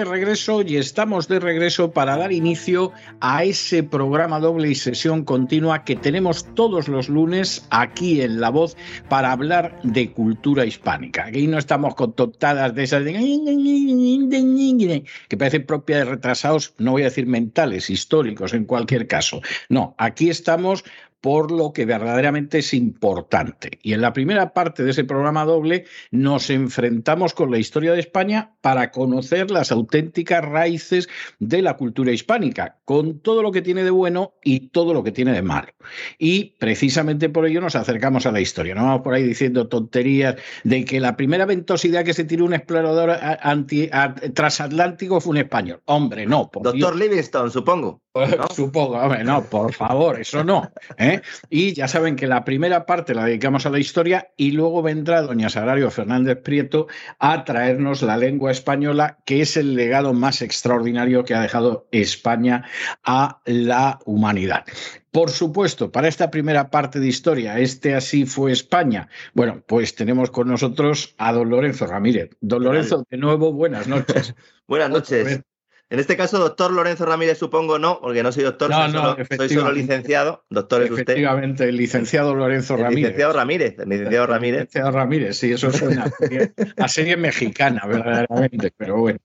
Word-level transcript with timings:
De 0.00 0.06
regreso 0.06 0.62
y 0.62 0.78
estamos 0.78 1.28
de 1.28 1.38
regreso 1.40 1.92
para 1.92 2.16
dar 2.16 2.32
inicio 2.32 2.90
a 3.20 3.44
ese 3.44 3.82
programa 3.82 4.40
doble 4.40 4.70
y 4.70 4.74
sesión 4.74 5.26
continua 5.26 5.84
que 5.84 5.94
tenemos 5.94 6.46
todos 6.54 6.88
los 6.88 7.10
lunes 7.10 7.66
aquí 7.68 8.22
en 8.22 8.40
La 8.40 8.48
Voz 8.48 8.78
para 9.10 9.30
hablar 9.30 9.78
de 9.82 10.10
cultura 10.10 10.64
hispánica. 10.64 11.26
Aquí 11.26 11.46
no 11.46 11.58
estamos 11.58 11.94
con 11.96 12.14
tontadas 12.14 12.74
de 12.74 12.82
esas 12.84 13.04
que 15.28 15.36
parecen 15.36 15.66
propias 15.66 15.98
de 15.98 16.04
retrasados, 16.06 16.72
no 16.78 16.92
voy 16.92 17.02
a 17.02 17.06
decir 17.06 17.26
mentales, 17.26 17.90
históricos 17.90 18.54
en 18.54 18.64
cualquier 18.64 19.06
caso. 19.06 19.42
No, 19.68 19.94
aquí 19.98 20.30
estamos 20.30 20.82
por 21.20 21.50
lo 21.50 21.72
que 21.72 21.84
verdaderamente 21.84 22.58
es 22.58 22.74
importante. 22.74 23.78
Y 23.82 23.92
en 23.92 24.00
la 24.00 24.12
primera 24.12 24.52
parte 24.52 24.82
de 24.82 24.90
ese 24.90 25.04
programa 25.04 25.44
doble 25.44 25.84
nos 26.10 26.50
enfrentamos 26.50 27.34
con 27.34 27.50
la 27.50 27.58
historia 27.58 27.92
de 27.92 28.00
España 28.00 28.52
para 28.60 28.90
conocer 28.90 29.50
las 29.50 29.72
auténticas 29.72 30.44
raíces 30.44 31.08
de 31.38 31.62
la 31.62 31.76
cultura 31.76 32.12
hispánica, 32.12 32.78
con 32.84 33.20
todo 33.20 33.42
lo 33.42 33.52
que 33.52 33.62
tiene 33.62 33.84
de 33.84 33.90
bueno 33.90 34.34
y 34.42 34.68
todo 34.68 34.94
lo 34.94 35.02
que 35.04 35.12
tiene 35.12 35.32
de 35.32 35.42
malo. 35.42 35.68
Y 36.18 36.56
precisamente 36.58 37.28
por 37.28 37.46
ello 37.46 37.60
nos 37.60 37.76
acercamos 37.76 38.26
a 38.26 38.32
la 38.32 38.40
historia. 38.40 38.74
No 38.74 38.84
vamos 38.84 39.02
por 39.02 39.14
ahí 39.14 39.22
diciendo 39.22 39.68
tonterías 39.68 40.36
de 40.64 40.84
que 40.84 41.00
la 41.00 41.16
primera 41.16 41.46
ventosidad 41.46 42.04
que 42.04 42.14
se 42.14 42.24
tiró 42.24 42.44
un 42.44 42.54
explorador 42.54 43.10
anti, 43.42 43.90
transatlántico 44.34 45.20
fue 45.20 45.32
un 45.32 45.38
español. 45.38 45.80
Hombre, 45.86 46.26
no. 46.26 46.50
Doctor 46.52 46.96
Livingstone, 46.96 47.50
supongo. 47.50 48.00
Supongo, 48.54 48.98
hombre, 48.98 49.22
no, 49.22 49.44
por 49.44 49.72
favor, 49.72 50.20
eso 50.20 50.42
no. 50.42 50.68
¿eh? 50.98 51.09
Y 51.48 51.72
ya 51.74 51.88
saben 51.88 52.16
que 52.16 52.26
la 52.26 52.44
primera 52.44 52.86
parte 52.86 53.14
la 53.14 53.24
dedicamos 53.24 53.66
a 53.66 53.70
la 53.70 53.78
historia 53.78 54.30
y 54.36 54.52
luego 54.52 54.82
vendrá 54.82 55.22
doña 55.22 55.50
Sagrario 55.50 55.90
Fernández 55.90 56.38
Prieto 56.42 56.88
a 57.18 57.44
traernos 57.44 58.02
la 58.02 58.16
lengua 58.16 58.50
española, 58.50 59.18
que 59.24 59.42
es 59.42 59.56
el 59.56 59.74
legado 59.74 60.12
más 60.12 60.42
extraordinario 60.42 61.24
que 61.24 61.34
ha 61.34 61.42
dejado 61.42 61.88
España 61.90 62.64
a 63.04 63.40
la 63.44 63.98
humanidad. 64.04 64.64
Por 65.10 65.30
supuesto, 65.30 65.90
para 65.90 66.06
esta 66.06 66.30
primera 66.30 66.70
parte 66.70 67.00
de 67.00 67.08
historia, 67.08 67.58
este 67.58 67.94
así 67.96 68.26
fue 68.26 68.52
España. 68.52 69.08
Bueno, 69.34 69.62
pues 69.66 69.96
tenemos 69.96 70.30
con 70.30 70.48
nosotros 70.48 71.14
a 71.18 71.32
don 71.32 71.50
Lorenzo 71.50 71.86
Ramírez. 71.86 72.30
Don 72.40 72.62
Lorenzo, 72.62 73.04
de 73.10 73.16
nuevo, 73.16 73.52
buenas 73.52 73.88
noches. 73.88 74.34
buenas 74.68 74.90
noches. 74.90 75.42
En 75.90 75.98
este 75.98 76.16
caso, 76.16 76.38
doctor 76.38 76.72
Lorenzo 76.72 77.04
Ramírez, 77.04 77.36
supongo 77.36 77.80
no, 77.80 78.00
porque 78.00 78.22
no 78.22 78.30
soy 78.30 78.44
doctor, 78.44 78.72
soy, 78.72 79.48
solo, 79.48 79.72
licenciado. 79.72 80.44
Doctor 80.48 80.84
es 80.84 80.90
usted. 80.92 81.02
Efectivamente, 81.02 81.68
el 81.68 81.76
licenciado 81.76 82.32
Lorenzo 82.32 82.76
Ramírez. 82.76 82.92
El 82.92 83.02
licenciado 83.02 83.32
Ramírez, 83.32 83.78
el 83.80 83.88
licenciado 83.88 84.26
Ramírez. 84.28 84.58
El 84.60 84.66
licenciado 84.66 84.90
Ramírez, 84.92 85.36
sí, 85.36 85.50
eso 85.50 85.72
suena 85.72 86.08
a 86.76 86.88
serie 86.88 87.16
mexicana, 87.16 87.82
verdaderamente, 87.86 88.72
pero 88.76 88.98
bueno. 88.98 89.18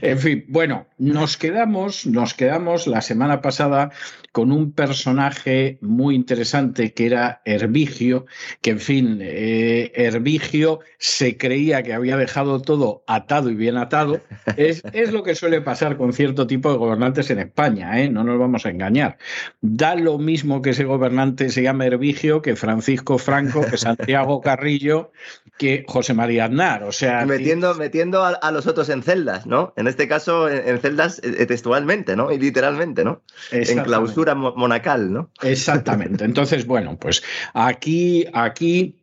En 0.00 0.18
fin, 0.18 0.44
bueno, 0.48 0.86
nos 0.98 1.36
quedamos, 1.36 2.06
nos 2.06 2.34
quedamos 2.34 2.86
la 2.86 3.00
semana 3.00 3.40
pasada 3.40 3.90
con 4.32 4.50
un 4.50 4.72
personaje 4.72 5.78
muy 5.82 6.14
interesante 6.14 6.94
que 6.94 7.06
era 7.06 7.42
Hervigio, 7.44 8.26
que 8.62 8.70
en 8.70 8.80
fin, 8.80 9.18
eh, 9.20 9.92
Hervigio 9.94 10.80
se 10.98 11.36
creía 11.36 11.82
que 11.82 11.92
había 11.92 12.16
dejado 12.16 12.60
todo 12.60 13.04
atado 13.06 13.50
y 13.50 13.54
bien 13.54 13.76
atado. 13.76 14.20
Es, 14.56 14.82
es 14.92 15.12
lo 15.12 15.22
que 15.22 15.34
suele 15.34 15.60
pasar 15.60 15.96
con 15.96 16.12
cierto 16.12 16.46
tipo 16.46 16.70
de 16.70 16.78
gobernantes 16.78 17.30
en 17.30 17.38
España, 17.38 18.00
¿eh? 18.00 18.08
no 18.08 18.24
nos 18.24 18.38
vamos 18.38 18.66
a 18.66 18.70
engañar. 18.70 19.18
Da 19.60 19.94
lo 19.94 20.18
mismo 20.18 20.62
que 20.62 20.70
ese 20.70 20.84
gobernante 20.84 21.50
se 21.50 21.62
llama 21.62 21.86
Hervigio, 21.86 22.42
que 22.42 22.56
Francisco 22.56 23.18
Franco, 23.18 23.64
que 23.70 23.76
Santiago 23.76 24.40
Carrillo, 24.40 25.12
que 25.58 25.84
José 25.86 26.14
María 26.14 26.46
Aznar. 26.46 26.84
O 26.84 26.92
sea, 26.92 27.24
metiendo, 27.26 27.74
metiendo 27.74 28.24
a, 28.24 28.50
los 28.50 28.66
otros 28.66 28.88
en 28.88 29.02
celdas, 29.02 29.46
¿no? 29.46 29.61
En 29.76 29.86
este 29.86 30.08
caso, 30.08 30.48
en, 30.48 30.78
celdas 30.80 31.20
eh, 31.22 31.46
textualmente, 31.46 32.16
¿no? 32.16 32.30
Y 32.30 32.38
literalmente, 32.38 33.04
¿no? 33.04 33.22
En 33.50 33.82
clausura 33.82 34.34
monacal, 34.34 35.12
¿no? 35.12 35.30
Exactamente. 35.42 36.24
Entonces, 36.24 36.66
bueno, 36.66 36.96
pues 36.98 37.22
aquí, 37.54 38.26
aquí 38.32 39.01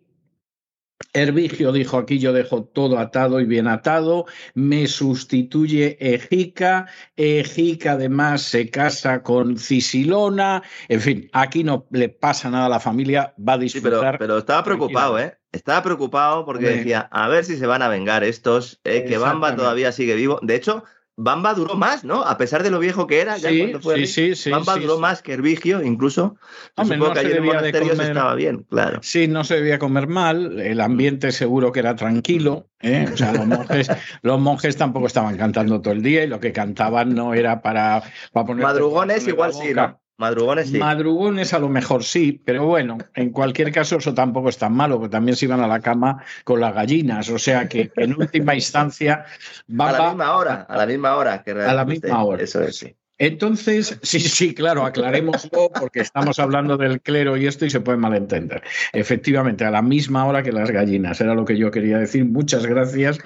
Hervigio 1.14 1.72
dijo 1.72 1.98
aquí 1.98 2.20
yo 2.20 2.34
dejo 2.34 2.64
todo 2.64 3.00
atado 3.00 3.40
y 3.40 3.46
bien 3.46 3.68
atado, 3.68 4.26
me 4.54 4.88
sustituye 4.88 5.98
Ejica, 6.00 6.88
Ejica 7.16 7.94
además 7.94 8.44
se 8.44 8.70
casa 8.70 9.24
con 9.24 9.58
Cisilona, 9.58 10.62
en 10.88 11.02
fin, 11.02 11.30
aquí 11.34 11.64
no 11.64 11.88
le 11.90 12.09
pasa 12.09 12.50
nada 12.50 12.68
a 12.68 12.70
la 12.70 12.80
familia, 12.80 13.34
va 13.38 13.54
a 13.54 13.58
disfrutar. 13.58 14.20
pero, 14.20 14.38
estaba 14.38 14.64
preocupado, 14.64 15.18
¿eh? 15.20 15.36
Estaba 15.52 15.82
preocupado 15.82 16.46
porque 16.46 16.70
decía, 16.70 17.09
a 17.12 17.28
ver 17.28 17.44
si 17.44 17.58
se 17.58 17.66
van 17.66 17.82
a 17.82 17.88
vengar 17.88 18.24
estos, 18.24 18.80
eh, 18.84 19.06
que 19.06 19.18
Bamba 19.18 19.56
todavía 19.56 19.92
sigue 19.92 20.14
vivo. 20.14 20.40
De 20.44 20.54
hecho, 20.54 20.84
Bamba 21.22 21.53
duró 21.53 21.75
más, 21.75 22.06
¿no? 22.06 22.24
A 22.24 22.38
pesar 22.38 22.63
de 22.63 22.72
lo 22.72 22.80
viejo 22.80 23.06
que 23.06 23.19
era, 23.19 23.35
ya 23.35 23.50
sí, 23.50 23.74
fue 23.81 24.06
sí, 24.06 24.35
sí, 24.35 24.52
Bamba 24.52 24.78
duró 24.78 25.00
más 25.00 25.22
que 25.22 25.34
Hervigio, 25.34 25.84
incluso. 25.84 26.38
Hombre, 26.75 26.96
no 26.97 27.12
que 27.12 27.19
se 27.19 27.28
debía 27.28 27.62
de 27.62 27.74
comer... 27.74 28.02
estaba 28.07 28.35
bien, 28.35 28.66
claro. 28.69 29.00
Sí, 29.03 29.28
no 29.28 29.44
se 29.44 29.56
debía 29.56 29.79
comer 29.79 30.08
mal, 30.08 30.62
el 30.62 30.79
ambiente 30.79 31.34
seguro 31.34 31.74
que 31.74 31.81
era 31.81 31.97
tranquilo, 31.97 32.69
¿eh? 32.79 33.06
o 33.13 33.18
sea, 33.18 33.34
los 33.34 33.46
monjes, 33.46 33.90
los 34.22 34.40
monjes 34.40 34.78
tampoco 34.78 35.08
estaban 35.08 35.35
cantando 35.35 35.81
todo 35.81 35.94
el 35.94 36.02
día 36.02 36.24
y 36.24 36.28
lo 36.28 36.40
que 36.40 36.53
cantaban 36.53 37.13
no 37.13 37.34
era 37.34 37.62
para, 37.62 38.02
para 38.31 38.46
poner... 38.46 38.63
Madrugones 38.63 39.28
igual 39.28 39.53
sí, 39.53 39.74
¿no? 39.74 40.00
Madrugones 40.19 40.69
sí. 40.69 40.78
Madrugones 40.78 41.53
a 41.53 41.59
lo 41.59 41.69
mejor 41.69 42.03
sí, 42.03 42.41
pero 42.44 42.66
bueno, 42.66 42.97
en 43.16 43.31
cualquier 43.31 43.72
caso 43.72 43.97
eso 43.97 44.13
tampoco 44.13 44.50
es 44.50 44.57
tan 44.57 44.74
malo, 44.74 45.00
porque 45.00 45.13
también 45.13 45.38
se 45.38 45.46
iban 45.46 45.62
a 45.62 45.68
la 45.68 45.80
cama 45.80 46.22
con 46.44 46.59
las 46.59 46.75
gallinas, 46.75 47.30
o 47.30 47.40
sea 47.40 47.69
que 47.69 47.90
en 47.96 48.16
última 48.16 48.53
instancia... 48.53 49.25
Va, 49.69 49.90
a 49.90 49.91
la 49.94 50.08
misma 50.09 50.35
hora, 50.35 50.66
a 50.68 50.78
la 50.78 50.85
misma 50.85 51.16
hora. 51.16 51.41
Que 51.41 51.52
a 51.52 51.74
la 51.74 51.85
misma 51.85 52.24
hora. 52.24 52.44
Eso 52.44 52.62
es, 52.62 52.78
sí. 52.78 52.96
Entonces, 53.22 53.99
sí, 54.02 54.22
sí, 54.22 54.53
claro, 54.53 54.85
aclarémoslo 54.85 55.70
porque 55.78 55.99
estamos 55.99 56.40
hablando 56.40 56.78
del 56.78 57.02
clero 57.02 57.35
y 57.35 57.47
esto 57.47 57.66
y 57.66 57.70
se 57.70 57.82
puede 57.82 57.97
malentender. 57.97 58.64
Efectivamente, 58.94 59.66
a 59.66 59.72
la 59.72 59.82
misma 59.82 60.26
hora 60.26 60.41
que 60.41 60.53
las 60.53 60.72
gallinas, 60.72 61.20
era 61.20 61.34
lo 61.34 61.44
que 61.44 61.58
yo 61.58 61.70
quería 61.70 61.97
decir. 61.97 62.23
Muchas 62.23 62.66
gracias 62.66 63.20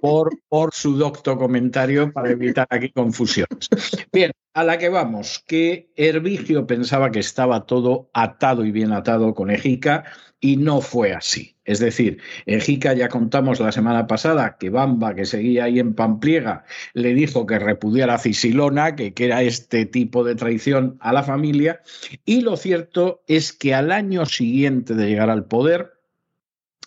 por, 0.00 0.30
por 0.48 0.74
su 0.74 0.96
docto 0.96 1.38
comentario 1.38 2.12
para 2.12 2.30
evitar 2.30 2.66
aquí 2.70 2.90
confusiones. 2.90 3.68
Bien, 4.12 4.32
a 4.56 4.64
la 4.64 4.78
que 4.78 4.88
vamos, 4.88 5.44
que 5.46 5.92
Hervigio 5.96 6.66
pensaba 6.66 7.10
que 7.10 7.18
estaba 7.18 7.66
todo 7.66 8.08
atado 8.14 8.64
y 8.64 8.72
bien 8.72 8.90
atado 8.90 9.34
con 9.34 9.50
Ejica 9.50 10.04
y 10.40 10.56
no 10.56 10.80
fue 10.80 11.12
así. 11.12 11.56
Es 11.66 11.78
decir, 11.78 12.22
Ejica 12.46 12.94
ya 12.94 13.10
contamos 13.10 13.60
la 13.60 13.70
semana 13.70 14.06
pasada 14.06 14.56
que 14.58 14.70
Bamba, 14.70 15.14
que 15.14 15.26
seguía 15.26 15.64
ahí 15.64 15.78
en 15.78 15.92
Pampliega, 15.92 16.64
le 16.94 17.12
dijo 17.12 17.44
que 17.44 17.58
repudiara 17.58 18.14
a 18.14 18.18
Cisilona, 18.18 18.96
que, 18.96 19.12
que 19.12 19.26
era 19.26 19.42
este 19.42 19.84
tipo 19.84 20.24
de 20.24 20.36
traición 20.36 20.96
a 21.00 21.12
la 21.12 21.22
familia, 21.22 21.82
y 22.24 22.40
lo 22.40 22.56
cierto 22.56 23.22
es 23.26 23.52
que 23.52 23.74
al 23.74 23.92
año 23.92 24.24
siguiente 24.24 24.94
de 24.94 25.06
llegar 25.06 25.28
al 25.28 25.44
poder, 25.44 25.95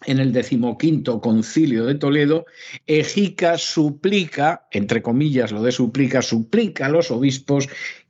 en 0.06 0.20
el 0.20 0.32
decimoquinto 0.32 1.22
concilio 1.22 1.86
de 1.86 1.96
Toledo, 1.96 2.46
Ejica 2.88 3.58
suplica, 3.58 4.68
entre 4.72 5.02
comillas 5.02 5.52
lo 5.52 5.62
de 5.62 5.72
suplica, 5.72 6.22
suplica 6.22 6.86
a 6.86 6.90
los 6.90 7.12
obispos 7.12 7.68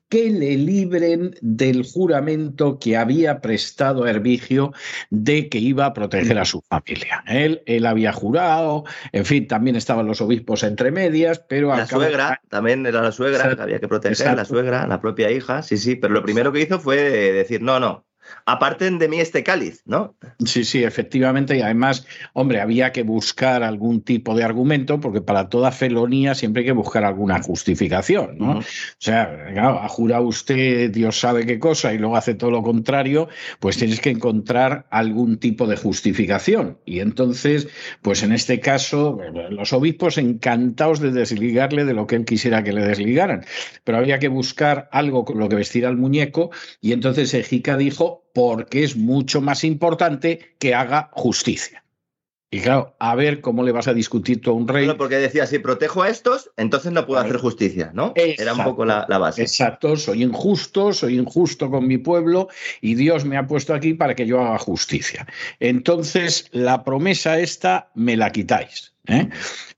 que 0.09 0.31
le 0.31 0.57
libren 0.57 1.36
del 1.41 1.86
juramento 1.86 2.80
que 2.80 2.97
había 2.97 3.41
prestado 3.41 4.03
a 4.03 4.09
Hervigio 4.09 4.74
de 5.12 5.50
que 5.50 5.59
iba 5.59 5.86
a 5.86 5.94
proteger 5.94 6.39
a 6.39 6.45
su 6.45 6.62
familia. 6.62 7.24
Él, 7.27 7.62
él 7.68 7.86
había 7.86 8.12
jurado, 8.12 8.86
en 9.12 9.25
fin, 9.25 9.47
también 9.47 9.75
estaban 9.75 10.07
los 10.07 10.19
obispos 10.19 10.63
entre 10.63 10.89
medias, 10.89 11.45
pero... 11.47 11.69
La 11.69 11.86
suegra, 11.86 12.41
también 12.50 12.88
era 12.88 13.03
la 13.03 13.12
suegra 13.12 13.56
que 13.56 13.62
había 13.62 13.80
que 13.80 13.88
proteger, 13.88 14.36
la 14.36 14.45
suegra, 14.45 14.88
la 14.88 15.00
propia 15.00 15.30
hija, 15.30 15.62
sí, 15.62 15.77
sí, 15.77 15.95
pero 15.95 16.15
lo 16.15 16.24
primero 16.24 16.51
que 16.51 16.62
hizo 16.62 16.80
fue 16.80 16.97
decir, 16.97 17.62
no, 17.62 17.80
no, 17.80 18.08
aparten 18.45 18.99
de 18.99 19.07
mí 19.07 19.19
este 19.19 19.43
cáliz, 19.43 19.81
¿no? 19.85 20.15
Sí, 20.45 20.63
sí, 20.63 20.83
efectivamente. 20.83 21.57
Y 21.57 21.61
además, 21.61 22.05
hombre, 22.33 22.61
había 22.61 22.91
que 22.91 23.03
buscar 23.03 23.63
algún 23.63 24.01
tipo 24.01 24.35
de 24.35 24.43
argumento, 24.43 24.99
porque 24.99 25.21
para 25.21 25.49
toda 25.49 25.71
felonía 25.71 26.35
siempre 26.35 26.61
hay 26.61 26.67
que 26.67 26.73
buscar 26.73 27.05
alguna 27.05 27.41
justificación, 27.41 28.37
¿no? 28.37 28.59
O 28.59 28.63
sea, 28.97 29.47
ha 29.57 29.87
jurado 29.89 30.23
usted 30.23 30.91
Dios 30.91 31.19
sabe 31.19 31.45
qué 31.45 31.59
cosa 31.59 31.93
y 31.93 31.97
luego 31.97 32.15
hace 32.15 32.35
todo 32.35 32.51
lo 32.51 32.63
contrario, 32.63 33.29
pues 33.59 33.77
tienes 33.77 33.99
que 33.99 34.09
encontrar 34.09 34.87
algún 34.89 35.37
tipo 35.37 35.67
de 35.67 35.77
justificación. 35.77 36.77
Y 36.85 36.99
entonces, 36.99 37.67
pues 38.01 38.23
en 38.23 38.31
este 38.31 38.59
caso, 38.59 39.19
los 39.49 39.73
obispos 39.73 40.17
encantados 40.17 40.99
de 40.99 41.11
desligarle 41.11 41.85
de 41.85 41.93
lo 41.93 42.07
que 42.07 42.15
él 42.15 42.25
quisiera 42.25 42.63
que 42.63 42.73
le 42.73 42.85
desligaran. 42.85 43.45
Pero 43.83 43.97
había 43.97 44.19
que 44.19 44.27
buscar 44.27 44.89
algo 44.91 45.25
con 45.25 45.39
lo 45.39 45.49
que 45.49 45.55
vestir 45.55 45.85
al 45.85 45.97
muñeco 45.97 46.51
y 46.81 46.93
entonces 46.93 47.33
Ejica 47.33 47.77
dijo, 47.77 48.19
porque 48.33 48.83
es 48.83 48.95
mucho 48.95 49.42
más 49.42 49.63
importante 49.63 50.56
que 50.60 50.74
haga 50.75 51.10
justicia. 51.13 51.83
Y 52.51 52.62
claro, 52.62 52.95
a 52.98 53.13
ver 53.13 53.42
cómo 53.42 53.62
le 53.62 53.71
vas 53.71 53.88
a 53.88 53.94
discutir 53.94 54.42
tú 54.42 54.50
a 54.50 54.54
un 54.54 54.68
rey. 54.68 54.89
porque 54.98 55.18
decía, 55.18 55.45
si 55.45 55.60
protejo 55.60 56.01
a 56.01 56.10
estos, 56.10 56.50
entonces 56.57 56.92
no 56.92 57.06
puedo 57.06 57.21
hacer 57.21 57.38
justicia, 57.38 57.92
¿no? 57.94 58.12
Era 58.16 58.54
un 58.54 58.63
poco 58.63 58.86
la, 58.86 59.06
base. 59.06 59.44
Exacto, 59.44 59.95
soy 59.95 60.24
injusto, 60.24 60.92
soy 60.92 61.19
injusto 61.19 61.69
con 61.69 61.86
mi 61.86 62.00
pueblo 62.00 62.48
y 62.81 62.95
Dios 62.95 63.24
me 63.24 63.38
ha 63.38 63.45
puesto 63.45 63.75
aquí 63.75 63.94
para 63.94 64.16
que 64.16 64.25
yo 64.25 64.42
haga 64.42 64.57
justicia. 64.57 65.27
Entonces, 65.60 66.48
la 66.51 66.83
promesa 66.83 67.39
esta 67.39 67.92
me 67.94 68.18
la 68.18 68.31
quitáis. 68.31 68.94
¿eh? 69.06 69.30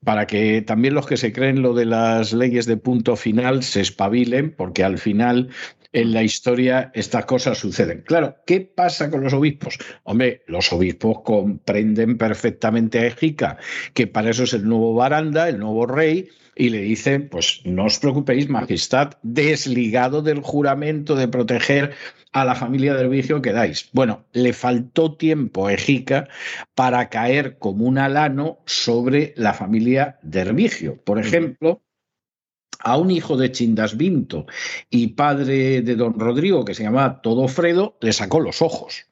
Para 0.06 0.26
que 0.26 0.62
también 0.62 0.94
los 0.94 1.08
que 1.08 1.18
se 1.18 1.34
creen 1.34 1.62
lo 1.62 1.74
de 1.74 1.86
las 1.86 2.32
leyes 2.32 2.68
de 2.68 2.78
punto 2.78 3.18
final 3.18 3.64
se 3.64 3.82
espabilen, 3.82 4.56
porque 4.56 4.86
al 4.86 4.98
final 4.98 5.50
en 5.94 6.14
la 6.14 6.24
historia 6.24 6.92
estas 6.94 7.26
cosas 7.26 7.58
suceden. 7.58 8.04
Claro, 8.06 8.38
¿qué 8.46 8.62
pasa 8.62 9.10
con 9.10 9.24
los 9.24 9.34
obispos? 9.34 9.78
Hombre, 10.04 10.44
los 10.48 10.72
obispos 10.72 11.22
comprenden 11.24 12.18
perfectamente 12.18 13.00
a 13.00 13.08
Ejica, 13.08 13.58
que 13.94 14.08
para 14.08 14.30
eso 14.30 14.44
es 14.44 14.54
el 14.54 14.68
nuevo 14.68 14.94
Baranda, 14.94 15.50
el 15.50 15.60
nuevo 15.60 15.86
rey, 15.86 16.30
y 16.56 16.70
le 16.70 16.82
dicen, 16.82 17.30
pues 17.30 17.62
no 17.66 17.86
os 17.86 18.00
preocupéis, 18.00 18.50
majestad, 18.50 19.14
desligado 19.24 20.22
del 20.22 20.42
juramento 20.42 21.16
de 21.16 21.28
proteger 21.28 21.96
a 22.34 22.46
la 22.46 22.56
familia 22.56 22.94
del 22.94 23.10
vicio 23.10 23.42
que 23.42 23.52
dais. 23.52 23.90
Bueno, 23.94 24.26
le 24.34 24.54
faltó 24.54 25.16
tiempo 25.16 25.68
a 25.68 25.74
Ejica 25.74 26.28
para 26.76 27.10
caer 27.10 27.58
como 27.58 27.86
un 27.86 27.98
alano 27.98 28.60
sobre 28.66 29.34
la 29.36 29.54
familia 29.54 30.20
de 30.22 30.42
Hervigio. 30.42 31.02
Por 31.04 31.20
ejemplo, 31.20 31.82
a 32.80 32.98
un 32.98 33.12
hijo 33.12 33.38
de 33.38 33.52
Chindasvinto 33.52 34.46
y 34.90 35.08
padre 35.08 35.82
de 35.82 35.96
don 35.96 36.20
Rodrigo, 36.20 36.66
que 36.66 36.74
se 36.74 36.84
llamaba 36.84 37.22
Todofredo, 37.22 37.98
le 38.02 38.14
sacó 38.14 38.40
los 38.40 38.62
ojos. 38.62 39.06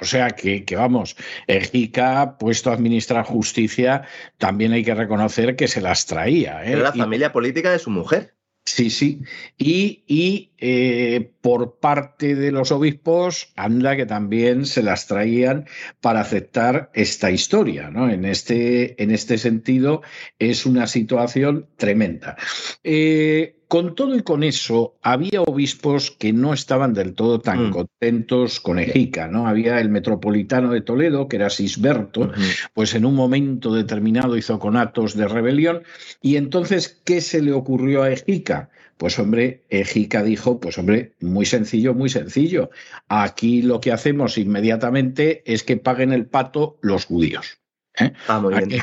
O 0.00 0.04
sea 0.04 0.30
que, 0.30 0.64
que, 0.64 0.74
vamos, 0.74 1.16
Ejica, 1.46 2.36
puesto 2.38 2.70
a 2.70 2.74
administrar 2.74 3.24
justicia, 3.24 4.02
también 4.38 4.72
hay 4.72 4.84
que 4.84 4.94
reconocer 4.94 5.54
que 5.54 5.68
se 5.68 5.80
las 5.80 6.06
traía. 6.06 6.64
¿eh? 6.64 6.72
Era 6.72 6.82
la 6.82 6.92
familia 6.92 7.32
política 7.32 7.70
de 7.70 7.78
su 7.78 7.90
mujer. 7.90 8.34
Sí, 8.64 8.90
sí. 8.90 9.20
Y, 9.58 10.52
eh, 10.66 11.30
por 11.42 11.74
parte 11.78 12.34
de 12.34 12.50
los 12.50 12.72
obispos, 12.72 13.52
anda 13.54 13.96
que 13.96 14.06
también 14.06 14.64
se 14.64 14.82
las 14.82 15.06
traían 15.06 15.66
para 16.00 16.22
aceptar 16.22 16.90
esta 16.94 17.30
historia. 17.30 17.90
¿no? 17.90 18.08
En, 18.08 18.24
este, 18.24 19.02
en 19.02 19.10
este 19.10 19.36
sentido, 19.36 20.00
es 20.38 20.64
una 20.64 20.86
situación 20.86 21.66
tremenda. 21.76 22.38
Eh, 22.82 23.56
con 23.68 23.94
todo 23.94 24.16
y 24.16 24.22
con 24.22 24.42
eso, 24.42 24.96
había 25.02 25.42
obispos 25.42 26.10
que 26.10 26.32
no 26.32 26.54
estaban 26.54 26.94
del 26.94 27.12
todo 27.12 27.40
tan 27.40 27.68
mm. 27.68 27.70
contentos 27.70 28.60
con 28.60 28.78
Ejica, 28.78 29.26
¿no? 29.26 29.48
Había 29.48 29.80
el 29.80 29.88
metropolitano 29.88 30.70
de 30.70 30.80
Toledo, 30.80 31.28
que 31.28 31.36
era 31.36 31.50
Sisberto, 31.50 32.30
pues 32.72 32.94
en 32.94 33.04
un 33.04 33.16
momento 33.16 33.74
determinado 33.74 34.36
hizo 34.36 34.58
conatos 34.58 35.16
de 35.16 35.26
rebelión. 35.26 35.82
Y 36.22 36.36
entonces, 36.36 37.02
¿qué 37.04 37.20
se 37.20 37.42
le 37.42 37.52
ocurrió 37.52 38.04
a 38.04 38.12
Ejica? 38.12 38.70
Pues 38.96 39.18
hombre, 39.18 39.64
Ejica 39.70 40.22
dijo, 40.22 40.60
pues 40.60 40.78
hombre, 40.78 41.14
muy 41.20 41.46
sencillo, 41.46 41.94
muy 41.94 42.08
sencillo. 42.08 42.70
Aquí 43.08 43.62
lo 43.62 43.80
que 43.80 43.92
hacemos 43.92 44.38
inmediatamente 44.38 45.42
es 45.52 45.62
que 45.64 45.76
paguen 45.76 46.12
el 46.12 46.26
pato 46.26 46.78
los 46.80 47.06
judíos. 47.06 47.58
¿eh? 47.98 48.12
Ah, 48.28 48.40
muy 48.40 48.54
bien. 48.54 48.80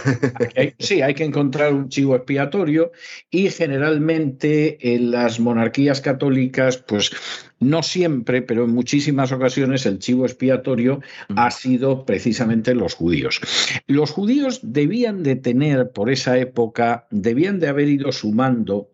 sí, 0.79 1.01
hay 1.01 1.13
que 1.13 1.23
encontrar 1.23 1.73
un 1.73 1.89
chivo 1.89 2.15
expiatorio 2.15 2.91
y 3.29 3.49
generalmente 3.49 4.93
en 4.95 5.11
las 5.11 5.39
monarquías 5.39 6.01
católicas, 6.01 6.77
pues 6.77 7.11
no 7.59 7.83
siempre, 7.83 8.41
pero 8.41 8.65
en 8.65 8.71
muchísimas 8.71 9.31
ocasiones 9.31 9.85
el 9.85 9.99
chivo 9.99 10.25
expiatorio 10.25 11.01
ha 11.35 11.51
sido 11.51 12.05
precisamente 12.05 12.73
los 12.73 12.95
judíos. 12.95 13.39
Los 13.87 14.11
judíos 14.11 14.59
debían 14.63 15.23
de 15.23 15.35
tener 15.35 15.91
por 15.91 16.09
esa 16.09 16.37
época, 16.37 17.07
debían 17.11 17.59
de 17.59 17.67
haber 17.67 17.87
ido 17.87 18.11
sumando 18.11 18.89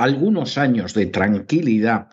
algunos 0.00 0.56
años 0.56 0.94
de 0.94 1.06
tranquilidad 1.06 2.08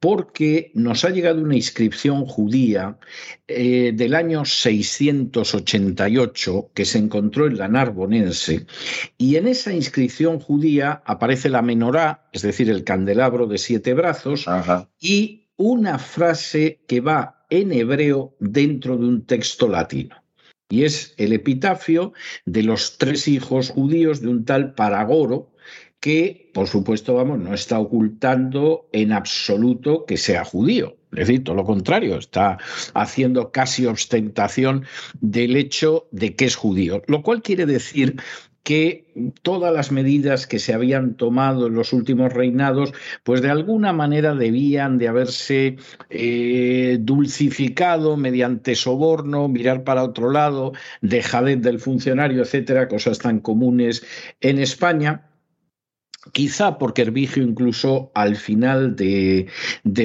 porque 0.00 0.72
nos 0.74 1.04
ha 1.04 1.10
llegado 1.10 1.40
una 1.40 1.54
inscripción 1.54 2.26
judía 2.26 2.98
eh, 3.46 3.92
del 3.94 4.14
año 4.14 4.44
688 4.44 6.70
que 6.74 6.84
se 6.84 6.98
encontró 6.98 7.46
en 7.46 7.58
la 7.58 7.68
Narbonense 7.68 8.66
y 9.16 9.36
en 9.36 9.46
esa 9.46 9.72
inscripción 9.72 10.40
judía 10.40 11.00
aparece 11.04 11.48
la 11.48 11.62
menorá, 11.62 12.28
es 12.32 12.42
decir, 12.42 12.68
el 12.70 12.82
candelabro 12.82 13.46
de 13.46 13.58
siete 13.58 13.94
brazos 13.94 14.46
y 15.00 15.44
una 15.56 15.98
frase 15.98 16.80
que 16.88 17.00
va 17.00 17.44
en 17.50 17.70
hebreo 17.72 18.34
dentro 18.40 18.96
de 18.96 19.06
un 19.06 19.26
texto 19.26 19.68
latino 19.68 20.16
y 20.68 20.84
es 20.84 21.14
el 21.16 21.32
epitafio 21.32 22.12
de 22.44 22.62
los 22.62 22.98
tres 22.98 23.28
hijos 23.28 23.70
judíos 23.70 24.20
de 24.20 24.28
un 24.28 24.44
tal 24.44 24.74
Paragoro, 24.74 25.50
que, 26.00 26.50
por 26.54 26.68
supuesto, 26.68 27.14
vamos, 27.14 27.38
no 27.38 27.54
está 27.54 27.78
ocultando 27.78 28.88
en 28.92 29.12
absoluto 29.12 30.04
que 30.06 30.16
sea 30.16 30.44
judío. 30.44 30.96
Es 31.12 31.26
decir, 31.26 31.44
todo 31.44 31.56
lo 31.56 31.64
contrario, 31.64 32.18
está 32.18 32.58
haciendo 32.94 33.50
casi 33.50 33.86
ostentación 33.86 34.84
del 35.20 35.56
hecho 35.56 36.06
de 36.10 36.36
que 36.36 36.44
es 36.44 36.54
judío, 36.54 37.02
lo 37.06 37.22
cual 37.22 37.42
quiere 37.42 37.64
decir 37.64 38.16
que 38.62 39.06
todas 39.40 39.72
las 39.72 39.90
medidas 39.90 40.46
que 40.46 40.58
se 40.58 40.74
habían 40.74 41.14
tomado 41.14 41.68
en 41.68 41.74
los 41.74 41.94
últimos 41.94 42.34
reinados, 42.34 42.92
pues 43.22 43.40
de 43.40 43.48
alguna 43.48 43.94
manera 43.94 44.34
debían 44.34 44.98
de 44.98 45.08
haberse 45.08 45.76
eh, 46.10 46.98
dulcificado 47.00 48.18
mediante 48.18 48.74
soborno, 48.74 49.48
mirar 49.48 49.84
para 49.84 50.04
otro 50.04 50.30
lado, 50.30 50.72
dejadez 51.00 51.62
del 51.62 51.80
funcionario, 51.80 52.42
etcétera, 52.42 52.88
cosas 52.88 53.18
tan 53.18 53.40
comunes 53.40 54.04
en 54.42 54.58
España 54.58 55.27
Quizá 56.32 56.78
porque 56.78 57.02
Hervigio 57.02 57.42
incluso 57.42 58.10
al 58.14 58.36
final 58.36 58.96
de, 58.96 59.48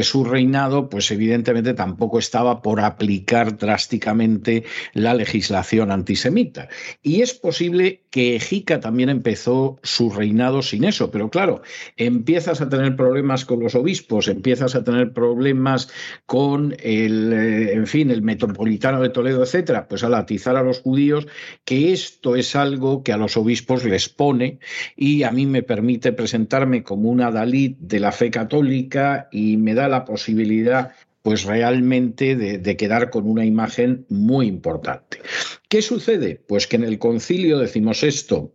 su 0.04 0.24
reinado, 0.24 0.90
pues 0.90 1.12
evidentemente 1.12 1.74
tampoco 1.74 2.20
estaba 2.20 2.62
por 2.62 2.80
aplicar 2.80 3.58
drásticamente 3.58 4.64
la 4.94 5.14
legislación 5.14 5.92
antisemita. 5.92 6.70
Y 7.02 7.22
es 7.22 7.34
posible 7.34 8.04
que 8.10 8.36
Ejica 8.36 8.80
también 8.80 9.10
empezó 9.10 9.80
su 9.84 10.10
reinado 10.12 10.62
sin 10.62 10.84
eso, 10.84 11.12
pero 11.12 11.30
claro, 11.30 11.62
empiezas 11.98 12.62
a 12.62 12.70
tener 12.70 12.96
problemas 12.96 13.46
con 13.46 13.60
los 13.60 13.76
obispos, 13.76 14.28
empiezas 14.28 14.76
a 14.76 14.84
tener 14.84 15.14
problemas 15.14 15.90
con 16.26 16.76
el, 16.80 17.34
eh, 17.34 17.74
en 17.74 17.88
fin, 17.88 18.12
el 18.12 18.22
metropolitano 18.22 19.02
de 19.02 19.10
Toledo, 19.10 19.44
etcétera, 19.44 19.88
pues 19.88 20.04
al 20.04 20.14
atizar 20.14 20.56
a 20.56 20.64
los 20.64 20.82
judíos, 20.82 21.28
que 21.66 21.92
esto 21.92 22.36
es 22.36 22.56
algo 22.56 23.04
que 23.04 23.14
a 23.14 23.18
los 23.18 23.38
obispos 23.38 23.84
les 23.84 24.10
pone 24.10 24.60
y 24.96 25.24
a 25.24 25.32
mí 25.32 25.46
me 25.46 25.64
permite 25.64 26.13
presentarme 26.14 26.84
como 26.84 27.10
una 27.10 27.32
Dalit 27.32 27.78
de 27.80 28.00
la 28.00 28.12
fe 28.12 28.32
católica 28.32 29.28
y 29.32 29.58
me 29.58 29.74
da 29.74 29.88
la 29.88 30.06
posibilidad 30.06 30.94
pues 31.24 31.46
realmente 31.46 32.36
de, 32.36 32.78
quedar 32.78 33.10
con 33.10 33.28
una 33.28 33.46
imagen 33.46 34.06
muy 34.10 34.46
importante. 34.48 35.22
¿Qué 35.70 35.82
sucede? 35.82 36.42
Pues 36.48 36.68
que 36.68 36.76
en 36.76 36.84
el 36.84 37.00
concilio 37.00 37.60
decimos 37.60 38.04
esto 38.04 38.52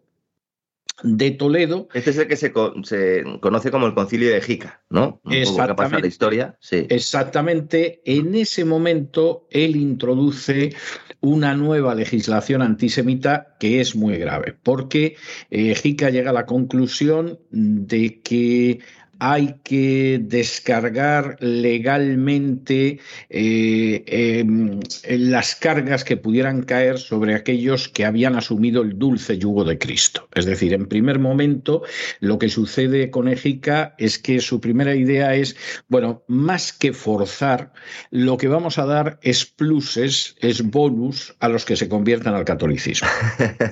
de 1.02 1.30
Toledo. 1.30 1.88
Este 1.94 2.10
es 2.10 2.18
el 2.18 2.28
que 2.28 2.36
se, 2.36 2.52
conoce 2.52 3.70
como 3.70 3.86
el 3.86 3.94
concilio 3.94 4.30
de 4.30 4.42
Jica, 4.42 4.82
¿no? 4.90 5.20
exactamente. 5.30 6.02
la 6.02 6.06
historia. 6.06 6.58
Sí. 6.60 6.86
Exactamente. 6.90 8.02
En 8.04 8.34
ese 8.34 8.66
momento 8.66 9.46
él 9.50 9.74
introduce 9.74 10.74
una 11.20 11.54
nueva 11.54 11.94
legislación 11.94 12.62
antisemita 12.62 13.56
que 13.58 13.80
es 13.80 13.96
muy 13.96 14.16
grave, 14.18 14.54
porque 14.62 15.16
eh, 15.50 15.74
llega 16.10 16.30
a 16.30 16.34
la 16.34 16.46
conclusión 16.46 17.40
de 17.50 18.20
que 18.22 18.80
hay 19.18 19.56
que 19.64 20.20
descargar 20.22 21.36
legalmente 21.40 23.00
eh, 23.28 24.04
em, 24.06 24.80
las 25.08 25.56
cargas 25.56 26.04
que 26.04 26.16
pudieran 26.16 26.62
caer 26.62 26.98
sobre 26.98 27.34
aquellos 27.34 27.88
que 27.88 28.04
habían 28.04 28.36
asumido 28.36 28.82
el 28.82 28.98
dulce 28.98 29.38
yugo 29.38 29.64
de 29.64 29.78
Cristo. 29.78 30.28
Es 30.34 30.46
decir, 30.46 30.72
en 30.72 30.86
primer 30.86 31.18
momento, 31.18 31.82
lo 32.20 32.38
que 32.38 32.48
sucede 32.48 33.10
con 33.10 33.28
Ejica 33.28 33.94
es 33.98 34.18
que 34.18 34.40
su 34.40 34.60
primera 34.60 34.94
idea 34.94 35.34
es, 35.34 35.56
bueno, 35.88 36.22
más 36.28 36.72
que 36.72 36.92
forzar, 36.92 37.72
lo 38.10 38.36
que 38.36 38.48
vamos 38.48 38.78
a 38.78 38.86
dar 38.86 39.18
es 39.22 39.44
pluses, 39.46 40.36
es 40.40 40.62
bonus 40.62 41.34
a 41.40 41.48
los 41.48 41.64
que 41.64 41.76
se 41.76 41.88
conviertan 41.88 42.34
al 42.34 42.44
catolicismo. 42.44 43.08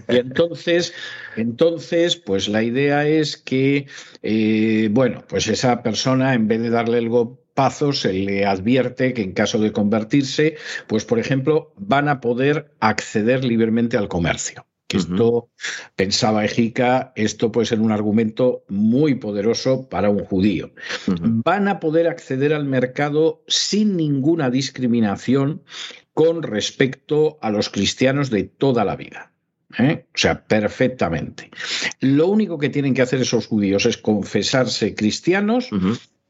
Y 0.09 0.17
entonces, 0.17 0.93
entonces, 1.37 2.17
pues 2.17 2.49
la 2.49 2.62
idea 2.62 3.07
es 3.07 3.37
que, 3.37 3.87
eh, 4.23 4.88
bueno, 4.91 5.25
pues 5.29 5.36
pues 5.37 5.49
esa 5.49 5.83
persona, 5.83 6.33
en 6.33 6.49
vez 6.49 6.62
de 6.62 6.71
darle 6.71 6.97
el 6.97 7.11
gopazo, 7.11 7.93
se 7.93 8.11
le 8.14 8.47
advierte 8.47 9.12
que 9.12 9.21
en 9.21 9.33
caso 9.33 9.59
de 9.59 9.71
convertirse, 9.71 10.57
pues 10.87 11.05
por 11.05 11.19
ejemplo, 11.19 11.75
van 11.76 12.09
a 12.09 12.23
poder 12.23 12.75
acceder 12.81 13.45
libremente 13.45 13.99
al 13.99 14.09
comercio. 14.09 14.64
Que 14.88 14.97
esto, 14.97 15.50
pensaba 15.95 16.47
Ejica, 16.47 17.12
esto 17.16 17.52
puede 17.52 17.66
ser 17.66 17.81
un 17.81 17.93
argumento 17.93 18.64
muy 18.69 19.16
poderoso 19.16 19.90
para 19.90 20.09
un 20.09 20.25
judío. 20.25 20.71
Van 21.21 21.69
a 21.69 21.81
poder 21.81 22.09
acceder 22.09 22.55
al 22.55 22.64
mercado 22.64 23.45
sin 23.47 23.95
ninguna 23.95 24.49
discriminación 24.49 25.64
con 26.14 26.43
respecto 26.43 27.37
a 27.43 27.50
los 27.50 27.69
cristianos 27.69 28.31
de 28.31 28.45
toda 28.45 28.87
la 28.87 28.97
vida. 28.97 29.36
¿Eh? 29.78 30.06
O 30.14 30.18
sea, 30.18 30.42
perfectamente. 30.45 31.50
Lo 32.00 32.28
único 32.28 32.59
que 32.59 32.68
tienen 32.68 32.95
que 32.95 33.02
hacer 33.02 33.21
esos 33.21 33.47
judíos 33.47 33.87
es 33.87 33.97
confesarse 33.97 34.95
cristianos, 34.95 35.71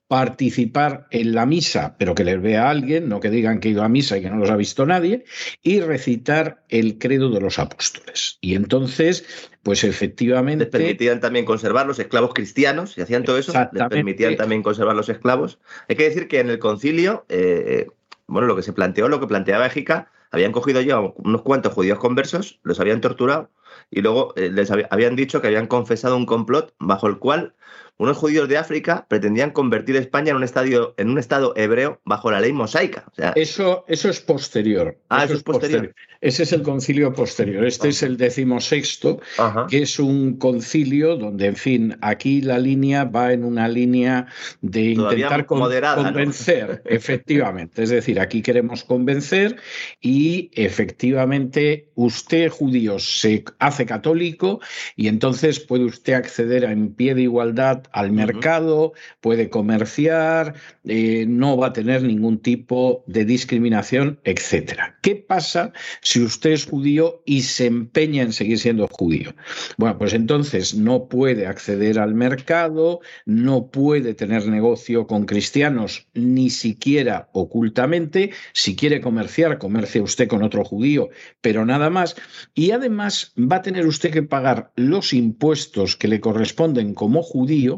participar 0.09 1.09
en 1.11 1.35
la 1.35 1.47
misa, 1.47 1.97
pero 1.99 2.15
que 2.15 2.23
les 2.23 2.41
vea 2.41 2.71
alguien, 2.71 3.09
no 3.09 3.19
que 3.19 3.29
digan 3.29 3.59
que 3.59 3.69
ha 3.69 3.71
ido 3.73 3.83
a 3.83 3.89
misa 3.89 4.17
y 4.17 4.23
que 4.23 4.31
no 4.31 4.37
los 4.37 4.51
ha 4.51 4.57
visto 4.57 4.87
nadie, 4.87 5.25
y 5.63 5.81
recitar 5.81 6.63
el 6.69 6.99
credo 6.99 7.31
de 7.31 7.41
los 7.41 7.59
apóstoles. 7.59 8.39
Y 8.41 8.55
entonces, 8.55 9.25
pues 9.65 9.83
efectivamente... 9.83 10.65
Les 10.65 10.71
permitían 10.71 11.21
también 11.21 11.45
conservar 11.45 11.87
los 11.87 11.99
esclavos 11.99 12.35
cristianos, 12.35 12.97
y 12.97 13.01
hacían 13.01 13.25
todo 13.25 13.37
eso, 13.39 13.53
les 13.73 13.89
permitían 13.89 14.37
también 14.37 14.63
conservar 14.63 14.95
los 14.95 15.09
esclavos. 15.09 15.59
Hay 15.89 15.97
que 15.97 16.05
decir 16.05 16.29
que 16.29 16.39
en 16.39 16.51
el 16.51 16.61
concilio, 16.61 17.27
eh, 17.29 17.89
bueno, 18.29 18.47
lo 18.47 18.55
que 18.55 18.63
se 18.63 18.73
planteó, 18.73 19.09
lo 19.09 19.19
que 19.19 19.27
planteaba 19.27 19.67
Égica, 19.67 20.13
habían 20.31 20.53
cogido 20.53 20.81
ya 20.81 21.01
unos 21.01 21.43
cuantos 21.43 21.73
judíos 21.73 21.99
conversos, 21.99 22.61
los 22.63 22.81
habían 22.81 23.01
torturado 23.01 23.51
y 23.91 24.01
luego 24.03 24.33
eh, 24.37 24.51
les 24.51 24.71
habían 24.71 25.17
dicho 25.17 25.41
que 25.41 25.49
habían 25.49 25.67
confesado 25.67 26.17
un 26.17 26.27
complot 26.27 26.75
bajo 26.79 27.07
el 27.07 27.19
cual 27.19 27.55
unos 27.99 28.17
judíos 28.17 28.49
de 28.49 28.59
África 28.59 29.07
pretendían 29.09 29.51
convertir 29.51 29.97
España 29.97 30.31
en 30.31 30.37
un, 30.37 30.45
estadio, 30.45 30.95
en 30.99 31.11
un 31.11 31.19
estado 31.19 31.55
hebreo 31.57 32.01
bajo 32.05 32.31
la 32.31 32.41
ley 32.41 32.53
mosaica. 32.53 33.05
eso, 33.35 33.85
eso 33.89 34.09
es 34.09 34.21
posterior. 34.21 34.99
Ah, 35.09 35.25
eso, 35.25 35.35
es 35.35 35.43
posterior. 35.43 35.95
Ese 36.21 36.43
es 36.43 36.53
el 36.53 36.63
concilio 36.63 37.13
posterior. 37.13 37.65
Este 37.65 37.89
es 37.89 38.03
el 38.03 38.17
decimosexto, 38.17 39.21
que 39.69 39.83
es 39.83 39.99
un 39.99 40.37
concilio 40.37 41.17
donde, 41.17 41.47
en 41.47 41.57
fin, 41.57 41.97
aquí 42.01 42.41
la 42.41 42.59
línea 42.59 43.05
va 43.05 43.33
en 43.33 43.45
una 43.45 43.69
línea 43.69 44.27
de 44.61 44.91
intentar 44.91 45.47
convencer, 45.47 46.83
efectivamente. 46.87 47.83
Es 47.83 47.91
decir, 47.91 48.21
aquí 48.21 48.43
queremos 48.43 48.85
convencer 48.85 49.57
y 50.01 50.51
efectivamente 50.55 51.91
usted, 51.95 52.51
judío, 52.51 52.99
se 52.99 53.45
hace 53.59 53.87
católico 53.87 54.61
y 54.97 55.09
entonces 55.09 55.61
puede 55.61 55.85
usted 55.85 56.15
acceder 56.15 56.65
en 56.65 56.95
pie 56.95 57.15
de 57.15 57.23
igualdad 57.23 57.86
al 57.93 58.13
mercado, 58.13 58.93
puede 59.21 59.51
comerciar, 59.51 60.55
eh, 60.85 61.25
no 61.29 61.57
va 61.57 61.69
a 61.69 61.73
tener 61.73 62.03
ningún 62.03 62.39
tipo 62.39 63.05
de 63.07 63.25
discriminación, 63.25 64.21
etcétera. 64.25 64.99
¿Qué 65.03 65.17
pasa 65.17 65.73
si 66.01 66.23
usted 66.23 66.51
es 66.51 66.67
judío 66.67 67.23
y 67.25 67.43
se 67.43 67.67
empeña 67.67 68.23
en 68.23 68.33
seguir 68.33 68.59
siendo 68.59 68.89
judío? 68.89 69.35
Bueno, 69.77 69.99
pues 69.99 70.13
entonces 70.13 70.75
no 70.75 71.09
puede 71.09 71.47
acceder 71.47 71.99
al 71.99 72.15
mercado, 72.15 73.01
no 73.25 73.69
puede 73.71 74.15
tener 74.15 74.47
negocio 74.47 75.07
con 75.07 75.27
cristianos, 75.27 76.07
ni 76.15 76.51
siquiera 76.51 77.29
ocultamente. 77.33 78.31
Si 78.53 78.77
quiere 78.77 79.01
comerciar, 79.01 79.59
comercie 79.59 80.01
usted 80.01 80.29
con 80.29 80.43
otro 80.43 80.65
judío, 80.65 81.09
pero 81.41 81.65
nada 81.65 81.91
más. 81.91 82.17
Y 82.55 82.71
además 82.71 83.33
va 83.39 83.57
a 83.57 83.63
tener 83.63 83.87
usted 83.87 84.11
que 84.11 84.23
pagar 84.23 84.73
los 84.77 85.13
impuestos 85.13 85.97
que 85.97 86.09
le 86.09 86.21
corresponden 86.21 86.95
como 86.95 87.23
judío 87.23 87.76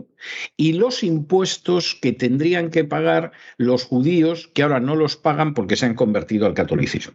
y 0.56 0.74
los 0.74 1.02
impuestos 1.02 1.98
que 2.00 2.12
tendrían 2.12 2.70
que 2.70 2.84
pagar 2.84 3.32
los 3.56 3.84
judíos 3.84 4.50
que 4.54 4.62
ahora 4.62 4.80
no 4.80 4.96
los 4.96 5.16
pagan 5.16 5.54
porque 5.54 5.76
se 5.76 5.86
han 5.86 5.94
convertido 5.94 6.46
al 6.46 6.54
catolicismo. 6.54 7.14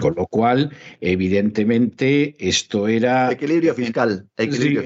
Con 0.00 0.14
lo 0.14 0.26
cual, 0.26 0.72
evidentemente, 1.02 2.34
esto 2.38 2.88
era... 2.88 3.30
Equilibrio 3.30 3.74
fiscal. 3.74 4.26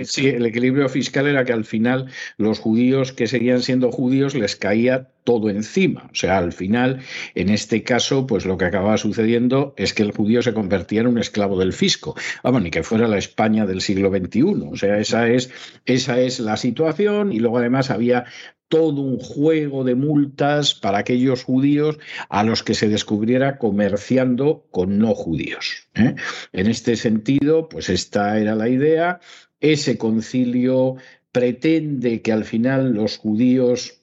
sí, 0.04 0.26
el 0.26 0.46
equilibrio 0.46 0.88
fiscal 0.88 1.28
era 1.28 1.44
que 1.44 1.52
al 1.52 1.64
final 1.64 2.06
los 2.38 2.58
judíos 2.58 3.12
que 3.12 3.28
seguían 3.28 3.62
siendo 3.62 3.92
judíos 3.92 4.34
les 4.34 4.56
caía 4.56 5.12
todo 5.24 5.50
encima. 5.50 6.08
O 6.12 6.14
sea, 6.14 6.38
al 6.38 6.52
final, 6.52 7.00
en 7.34 7.48
este 7.48 7.82
caso, 7.82 8.26
pues 8.26 8.46
lo 8.46 8.56
que 8.58 8.64
acababa 8.64 8.96
sucediendo 8.96 9.74
es 9.76 9.94
que 9.94 10.02
el 10.02 10.12
judío 10.12 10.42
se 10.42 10.54
convertía 10.54 11.00
en 11.00 11.08
un 11.08 11.18
esclavo 11.18 11.58
del 11.58 11.72
fisco. 11.72 12.14
Vamos, 12.42 12.62
ni 12.62 12.70
que 12.70 12.82
fuera 12.82 13.08
la 13.08 13.18
España 13.18 13.66
del 13.66 13.80
siglo 13.80 14.10
XXI. 14.10 14.42
O 14.70 14.76
sea, 14.76 14.98
esa 14.98 15.28
es, 15.28 15.50
esa 15.86 16.20
es 16.20 16.40
la 16.40 16.56
situación 16.56 17.32
y 17.32 17.38
luego 17.38 17.58
además 17.58 17.90
había 17.90 18.24
todo 18.70 19.02
un 19.02 19.18
juego 19.18 19.82
de 19.82 19.96
multas 19.96 20.74
para 20.74 20.98
aquellos 20.98 21.42
judíos 21.42 21.98
a 22.28 22.44
los 22.44 22.62
que 22.62 22.74
se 22.74 22.88
descubriera 22.88 23.58
comerciando 23.58 24.64
con 24.70 24.98
no 24.98 25.12
judíos. 25.14 25.88
¿eh? 25.96 26.14
En 26.52 26.68
este 26.68 26.94
sentido, 26.94 27.68
pues 27.68 27.88
esta 27.88 28.38
era 28.38 28.54
la 28.54 28.68
idea. 28.68 29.18
Ese 29.58 29.98
concilio 29.98 30.96
pretende 31.32 32.22
que 32.22 32.32
al 32.32 32.44
final 32.44 32.92
los 32.92 33.18
judíos 33.18 33.99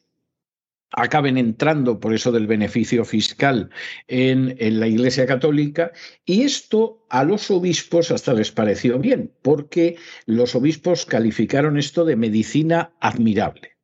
acaben 0.91 1.37
entrando 1.37 1.99
por 1.99 2.13
eso 2.13 2.31
del 2.31 2.47
beneficio 2.47 3.05
fiscal 3.05 3.69
en, 4.07 4.55
en, 4.59 4.79
la 4.79 4.87
Iglesia 4.87 5.25
Católica 5.25 5.91
y 6.25 6.43
esto 6.43 7.05
a 7.09 7.23
los 7.23 7.51
obispos 7.51 8.11
hasta 8.11 8.33
les 8.33 8.51
pareció 8.51 8.99
bien, 8.99 9.31
porque 9.41 9.97
los 10.25 10.55
obispos 10.55 11.05
calificaron 11.05 11.77
esto 11.77 12.05
de 12.05 12.15
medicina 12.15 12.93
admirable. 12.99 13.76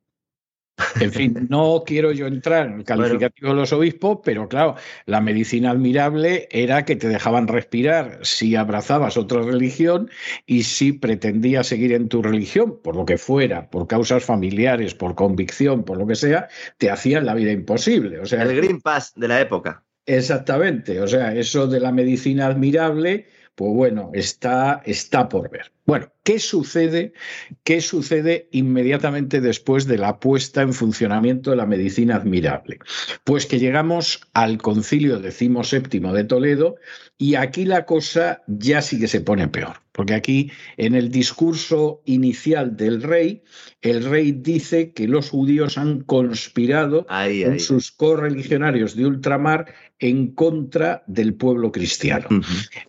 En 1.00 1.12
fin, 1.12 1.46
no 1.48 1.84
quiero 1.86 2.10
yo 2.12 2.26
entrar 2.26 2.66
en 2.66 2.78
el 2.78 2.84
calificativo 2.84 3.50
de 3.50 3.54
los 3.54 3.72
obispos, 3.72 4.18
pero 4.24 4.48
claro, 4.48 4.74
la 5.06 5.20
medicina 5.20 5.70
admirable 5.70 6.48
era 6.50 6.84
que 6.84 6.96
te 6.96 7.08
dejaban 7.08 7.46
respirar 7.46 8.18
si 8.22 8.56
abrazabas 8.56 9.16
otra 9.16 9.42
religión 9.42 10.10
y 10.46 10.64
si 10.64 10.92
pretendías 10.92 11.68
seguir 11.68 11.92
en 11.92 12.08
tu 12.08 12.22
religión, 12.22 12.80
por 12.82 12.96
lo 12.96 13.04
que 13.04 13.18
fuera, 13.18 13.70
por 13.70 13.86
causas 13.86 14.24
familiares, 14.24 14.94
por 14.94 15.14
convicción, 15.14 15.84
por 15.84 15.98
lo 15.98 16.06
que 16.06 16.16
sea, 16.16 16.48
te 16.78 16.90
hacían 16.90 17.26
la 17.26 17.34
vida 17.34 17.52
imposible. 17.52 18.18
O 18.18 18.26
sea, 18.26 18.42
el 18.42 18.56
Green 18.56 18.80
Pass 18.80 19.12
de 19.14 19.28
la 19.28 19.40
época. 19.40 19.84
Exactamente, 20.06 21.00
o 21.00 21.06
sea, 21.06 21.34
eso 21.34 21.66
de 21.66 21.80
la 21.80 21.90
medicina 21.90 22.46
admirable, 22.46 23.26
pues 23.54 23.72
bueno, 23.72 24.10
está, 24.12 24.82
está 24.84 25.28
por 25.28 25.50
ver. 25.50 25.72
Bueno, 25.86 26.10
¿qué 26.22 26.38
sucede? 26.38 27.12
¿Qué 27.62 27.82
sucede 27.82 28.48
inmediatamente 28.52 29.42
después 29.42 29.86
de 29.86 29.98
la 29.98 30.18
puesta 30.18 30.62
en 30.62 30.72
funcionamiento 30.72 31.50
de 31.50 31.56
la 31.56 31.66
medicina 31.66 32.16
admirable? 32.16 32.78
Pues 33.24 33.44
que 33.44 33.58
llegamos 33.58 34.20
al 34.32 34.58
concilio 34.58 35.18
XVII 35.18 36.00
de 36.12 36.24
Toledo 36.24 36.76
y 37.18 37.34
aquí 37.34 37.66
la 37.66 37.84
cosa 37.84 38.42
ya 38.46 38.80
sí 38.80 38.98
que 38.98 39.08
se 39.08 39.20
pone 39.20 39.46
peor, 39.48 39.82
porque 39.92 40.14
aquí 40.14 40.50
en 40.78 40.94
el 40.94 41.10
discurso 41.10 42.02
inicial 42.06 42.76
del 42.76 43.02
rey, 43.02 43.44
el 43.82 44.04
rey 44.04 44.32
dice 44.32 44.92
que 44.92 45.06
los 45.06 45.30
judíos 45.30 45.76
han 45.76 46.00
conspirado 46.00 47.06
con 47.06 47.60
sus 47.60 47.92
correligionarios 47.92 48.96
de 48.96 49.06
ultramar 49.06 49.66
en 49.98 50.32
contra 50.32 51.04
del 51.06 51.34
pueblo 51.34 51.70
cristiano. 51.70 52.28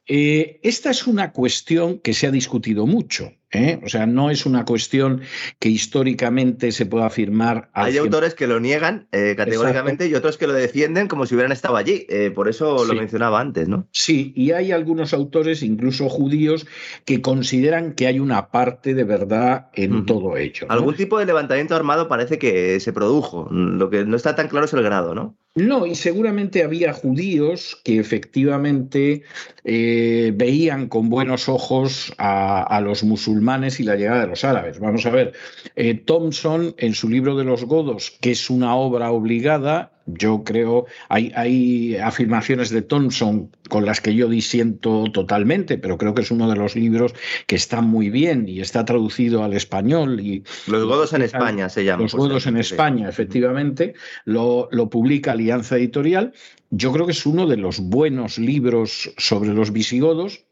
Eh, 0.08 0.60
esta 0.64 0.90
es 0.90 1.06
una 1.08 1.32
cuestión 1.32 2.00
que 2.00 2.14
se 2.14 2.28
ha 2.28 2.32
discutido 2.32 2.85
mucho. 2.86 3.32
¿Eh? 3.52 3.80
O 3.84 3.90
sea, 3.90 4.06
no 4.06 4.30
es 4.30 4.46
una 4.46 4.66
cuestión 4.66 5.22
que 5.60 5.70
históricamente 5.70 6.72
se 6.72 6.86
pueda 6.86 7.06
afirmar. 7.06 7.70
Hay 7.74 7.98
autores 7.98 8.36
que 8.36 8.48
lo 8.48 8.60
niegan 8.60 9.08
eh, 9.12 9.36
categóricamente 9.38 10.08
y 10.08 10.16
otros 10.16 10.38
que 10.38 10.48
lo 10.48 10.54
defienden 10.54 11.08
como 11.08 11.26
si 11.26 11.36
hubieran 11.36 11.52
estado 11.52 11.78
allí. 11.78 12.06
Eh, 12.10 12.32
por 12.32 12.48
eso 12.48 12.86
lo 12.86 12.94
mencionaba 12.94 13.40
antes, 13.40 13.68
¿no? 13.68 13.88
Sí, 13.92 14.34
y 14.36 14.52
hay 14.52 14.72
algunos 14.72 15.14
autores, 15.14 15.64
incluso 15.64 16.10
judíos, 16.10 16.68
que 17.06 17.22
consideran 17.22 17.94
que 17.94 18.08
hay 18.08 18.20
una 18.20 18.50
parte 18.50 18.94
de 18.94 19.04
verdad 19.04 19.70
en 19.74 20.06
todo 20.06 20.38
ello. 20.38 20.68
Algún 20.70 20.96
tipo 20.96 21.20
de 21.20 21.26
levantamiento 21.26 21.76
armado 21.76 22.08
parece 22.08 22.38
que 22.38 22.80
se 22.80 22.94
produjo. 22.94 23.48
Lo 23.52 23.90
que 23.90 24.06
no 24.06 24.16
está 24.16 24.36
tan 24.36 24.48
claro 24.48 24.66
es 24.66 24.74
el 24.74 24.84
grado, 24.84 25.16
¿no? 25.16 25.38
No, 25.56 25.86
y 25.86 25.96
seguramente 25.96 26.66
había 26.66 26.92
judíos 26.92 27.80
que 27.86 27.98
efectivamente 27.98 29.24
eh, 29.64 30.34
veían 30.36 30.90
con 30.90 31.10
buenos 31.10 31.48
ojos 31.48 32.14
a, 32.18 32.82
los 32.84 33.06
musulmanes 33.06 33.35
y 33.80 33.84
la 33.84 33.96
llegada 33.96 34.22
de 34.22 34.28
los 34.28 34.44
árabes. 34.44 34.80
Vamos 34.80 35.06
a 35.06 35.10
ver, 35.10 35.34
eh, 35.76 35.96
Thompson 35.96 36.76
en 36.78 36.94
su 36.94 37.10
libro 37.10 37.36
de 37.36 37.44
los 37.44 37.66
godos, 37.66 38.12
que 38.22 38.32
es 38.32 38.50
una 38.50 38.76
obra 38.76 39.12
obligada, 39.12 39.92
yo 40.08 40.44
creo, 40.44 40.86
hay, 41.10 41.32
hay, 41.36 41.96
afirmaciones 41.98 42.70
de 42.70 42.84
Thompson 42.84 43.50
con 43.70 43.86
las 43.86 44.02
que 44.02 44.14
yo 44.14 44.30
disiento 44.30 45.06
totalmente, 45.12 45.80
pero 45.80 45.98
creo 45.98 46.14
que 46.14 46.22
es 46.22 46.30
uno 46.30 46.48
de 46.48 46.56
los 46.56 46.76
libros 46.76 47.14
que 47.48 47.56
está 47.56 47.82
muy 47.82 48.12
bien 48.12 48.48
y 48.48 48.62
está 48.62 48.86
traducido 48.86 49.44
al 49.44 49.54
español. 49.54 50.20
Y, 50.20 50.44
los 50.68 50.86
Godos 50.86 51.14
en 51.14 51.24
España 51.24 51.70
se 51.70 51.86
llama. 51.86 52.04
Los 52.04 52.14
Godos 52.14 52.46
en 52.46 52.58
España, 52.58 53.10
efectivamente, 53.10 53.96
lo, 54.26 54.70
lo 54.72 54.90
publica 54.90 55.32
Alianza 55.32 55.78
Editorial. 55.78 56.34
Yo 56.70 56.92
creo 56.92 57.08
que 57.08 57.14
es 57.14 57.26
uno 57.26 57.48
de 57.48 57.58
los 57.58 57.80
buenos 57.80 58.38
libros 58.38 59.12
sobre 59.18 59.54
los 59.54 59.72
visigodos 59.72 60.46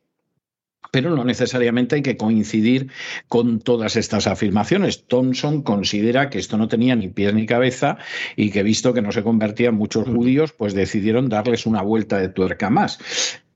pero 0.94 1.10
no 1.10 1.24
necesariamente 1.24 1.96
hay 1.96 2.04
que 2.04 2.18
coincidir 2.18 2.92
con 3.28 3.60
todas 3.60 3.96
estas 3.96 4.28
afirmaciones. 4.28 5.08
Thompson 5.08 5.64
considera 5.64 6.30
que 6.30 6.38
esto 6.38 6.56
no 6.56 6.68
tenía 6.68 6.96
ni 6.96 7.08
pies 7.08 7.34
ni 7.34 7.48
cabeza 7.48 7.98
y 8.36 8.52
que 8.52 8.62
visto 8.62 8.94
que 8.94 9.02
no 9.02 9.12
se 9.12 9.24
convertían 9.24 9.74
muchos 9.74 10.08
judíos, 10.08 10.54
pues 10.54 10.76
decidieron 10.76 11.30
darles 11.30 11.66
una 11.66 11.82
vuelta 11.82 12.20
de 12.20 12.30
tuerca 12.30 12.70
más. 12.70 13.00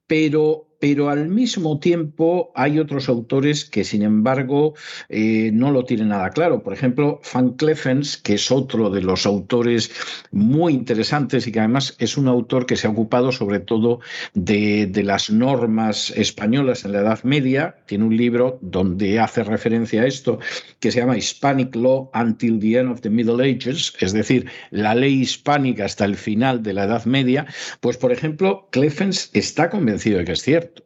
Pero 0.07 0.66
pero 0.79 1.09
al 1.09 1.27
mismo 1.27 1.79
tiempo 1.79 2.51
hay 2.55 2.79
otros 2.79 3.09
autores 3.09 3.65
que, 3.65 3.83
sin 3.83 4.03
embargo, 4.03 4.75
eh, 5.09 5.51
no 5.53 5.71
lo 5.71 5.85
tienen 5.85 6.09
nada 6.09 6.29
claro. 6.29 6.61
Por 6.63 6.73
ejemplo, 6.73 7.21
Van 7.33 7.51
Cleffens, 7.51 8.17
que 8.17 8.35
es 8.35 8.51
otro 8.51 8.89
de 8.89 9.01
los 9.01 9.25
autores 9.25 9.91
muy 10.31 10.73
interesantes 10.73 11.47
y 11.47 11.51
que 11.51 11.59
además 11.59 11.95
es 11.99 12.17
un 12.17 12.27
autor 12.27 12.65
que 12.65 12.75
se 12.75 12.87
ha 12.87 12.91
ocupado 12.91 13.31
sobre 13.31 13.59
todo 13.59 13.99
de, 14.33 14.91
las 15.03 15.29
normas 15.29 16.11
españolas 16.11 16.83
en 16.83 16.91
la 16.91 16.99
Edad 16.99 17.23
Media. 17.23 17.77
Tiene 17.85 18.05
un 18.05 18.17
libro 18.17 18.59
donde 18.61 19.19
hace 19.19 19.43
referencia 19.43 20.01
a 20.01 20.05
esto 20.05 20.39
que 20.79 20.91
se 20.91 20.99
llama 20.99 21.17
Hispanic 21.17 21.75
Law 21.75 22.09
Until 22.13 22.59
the 22.59 22.79
End 22.79 22.91
of 22.91 23.01
the 23.01 23.09
Middle 23.09 23.43
Ages, 23.43 23.93
es 23.99 24.13
decir, 24.13 24.49
la 24.71 24.95
ley 24.95 25.21
hispánica 25.21 25.85
hasta 25.85 26.05
el 26.05 26.15
final 26.15 26.63
de 26.63 26.73
la 26.73 26.83
Edad 26.83 27.05
Media. 27.05 27.45
Pues, 27.79 27.97
por 27.97 28.11
ejemplo, 28.11 28.67
Cleffens 28.71 29.29
está 29.33 29.69
convencido 29.69 30.19
de 30.19 30.25
que 30.25 30.33
es 30.33 30.41
cierto. 30.41 30.76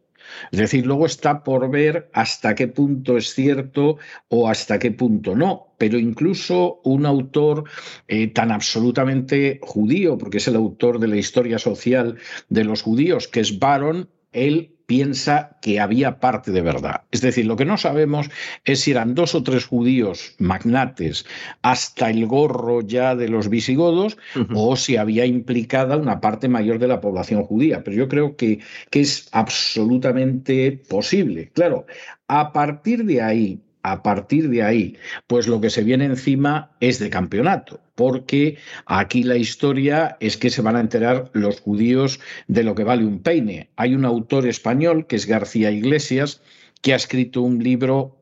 Es 0.52 0.60
decir, 0.60 0.86
luego 0.86 1.06
está 1.06 1.44
por 1.44 1.70
ver 1.70 2.10
hasta 2.14 2.56
qué 2.56 2.68
punto 2.68 3.18
es 3.18 3.34
cierto 3.34 3.98
o 4.28 4.48
hasta 4.48 4.80
qué 4.80 4.92
punto 4.92 5.36
no. 5.36 5.74
Pero 5.78 5.98
incluso 5.98 6.82
un 6.84 7.06
autor 7.06 7.64
eh, 8.08 8.28
tan 8.28 8.52
absolutamente 8.52 9.60
judío, 9.62 10.18
porque 10.18 10.38
es 10.38 10.48
el 10.48 10.56
autor 10.56 11.00
de 11.00 11.08
la 11.08 11.18
historia 11.18 11.60
social 11.60 12.18
de 12.50 12.64
los 12.64 12.82
judíos, 12.82 13.28
que 13.28 13.40
es 13.40 13.60
Baron, 13.60 14.10
él 14.32 14.76
piensa 14.92 15.56
que 15.62 15.80
había 15.80 16.20
parte 16.20 16.52
de 16.52 16.62
verdad. 16.62 17.04
Es 17.12 17.22
decir, 17.22 17.46
lo 17.46 17.56
que 17.56 17.64
no 17.64 17.78
sabemos 17.78 18.30
es 18.66 18.82
si 18.82 18.92
eran 18.92 19.16
dos 19.16 19.36
o 19.36 19.42
tres 19.42 19.64
judíos 19.64 20.36
magnates 20.38 21.26
hasta 21.62 22.10
el 22.10 22.28
gorro 22.28 22.82
ya 22.82 23.16
de 23.16 23.30
los 23.30 23.48
visigodos 23.48 24.18
o 24.54 24.76
si 24.76 24.98
había 24.98 25.26
implicada 25.26 25.96
una 25.96 26.20
parte 26.20 26.50
mayor 26.50 26.78
de 26.78 26.90
la 26.90 27.00
población 27.00 27.44
judía. 27.44 27.86
Pero 27.86 27.96
yo 27.96 28.10
creo 28.10 28.36
que, 28.36 28.60
que 28.90 29.00
es 29.00 29.30
absolutamente 29.32 30.84
posible. 30.90 31.52
Claro, 31.54 31.86
a 32.28 32.52
partir 32.52 33.06
de 33.06 33.22
ahí, 33.22 33.62
a 33.84 34.04
partir 34.04 34.50
de 34.50 34.64
ahí, 34.64 34.98
pues 35.28 35.48
lo 35.48 35.62
que 35.62 35.70
se 35.70 35.84
viene 35.84 36.06
encima 36.06 36.72
es 36.80 37.00
de 37.00 37.10
campeonato, 37.10 37.80
porque 37.96 38.58
aquí 38.86 39.24
la 39.24 39.38
historia 39.38 40.18
es 40.20 40.38
que 40.38 40.50
se 40.50 40.62
van 40.62 40.76
a 40.76 40.82
enterar 40.82 41.30
los 41.34 41.60
judíos 41.62 42.20
de 42.48 42.64
lo 42.64 42.76
que 42.76 42.84
vale 42.84 43.06
un 43.06 43.20
peine. 43.20 43.70
Hay 43.76 43.96
un 43.96 44.06
autor 44.06 44.48
español, 44.48 45.08
que 45.08 45.16
es 45.16 45.26
García 45.26 45.72
Iglesias, 45.72 46.42
que 46.82 46.94
ha 46.94 46.98
escrito 46.98 47.42
un 47.42 47.64
libro 47.64 48.18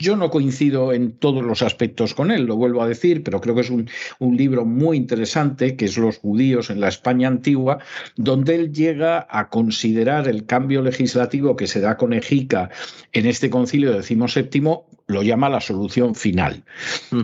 yo 0.00 0.16
no 0.16 0.30
coincido 0.30 0.92
en 0.92 1.12
todos 1.12 1.44
los 1.44 1.62
aspectos 1.62 2.14
con 2.14 2.30
él, 2.30 2.44
lo 2.44 2.56
vuelvo 2.56 2.82
a 2.82 2.88
decir, 2.88 3.22
pero 3.22 3.40
creo 3.40 3.54
que 3.54 3.60
es 3.60 3.70
un, 3.70 3.88
libro 4.18 4.64
muy 4.64 4.96
interesante, 4.96 5.76
que 5.76 5.84
es 5.84 5.98
Los 5.98 6.18
judíos 6.18 6.70
en 6.70 6.80
la 6.80 6.88
España 6.88 7.28
antigua, 7.28 7.78
donde 8.16 8.54
él 8.54 8.72
llega 8.72 9.26
a 9.28 9.50
considerar 9.50 10.26
el 10.26 10.46
cambio 10.46 10.82
legislativo 10.82 11.56
que 11.56 11.66
se 11.66 11.80
da 11.80 11.96
con 11.96 12.14
Ejica 12.14 12.70
en 13.12 13.26
este 13.26 13.50
concilio 13.50 13.92
decimoséptimo, 13.92 14.86
lo 15.06 15.22
llama 15.22 15.48
la 15.48 15.60
solución 15.60 16.14
final. 16.14 16.64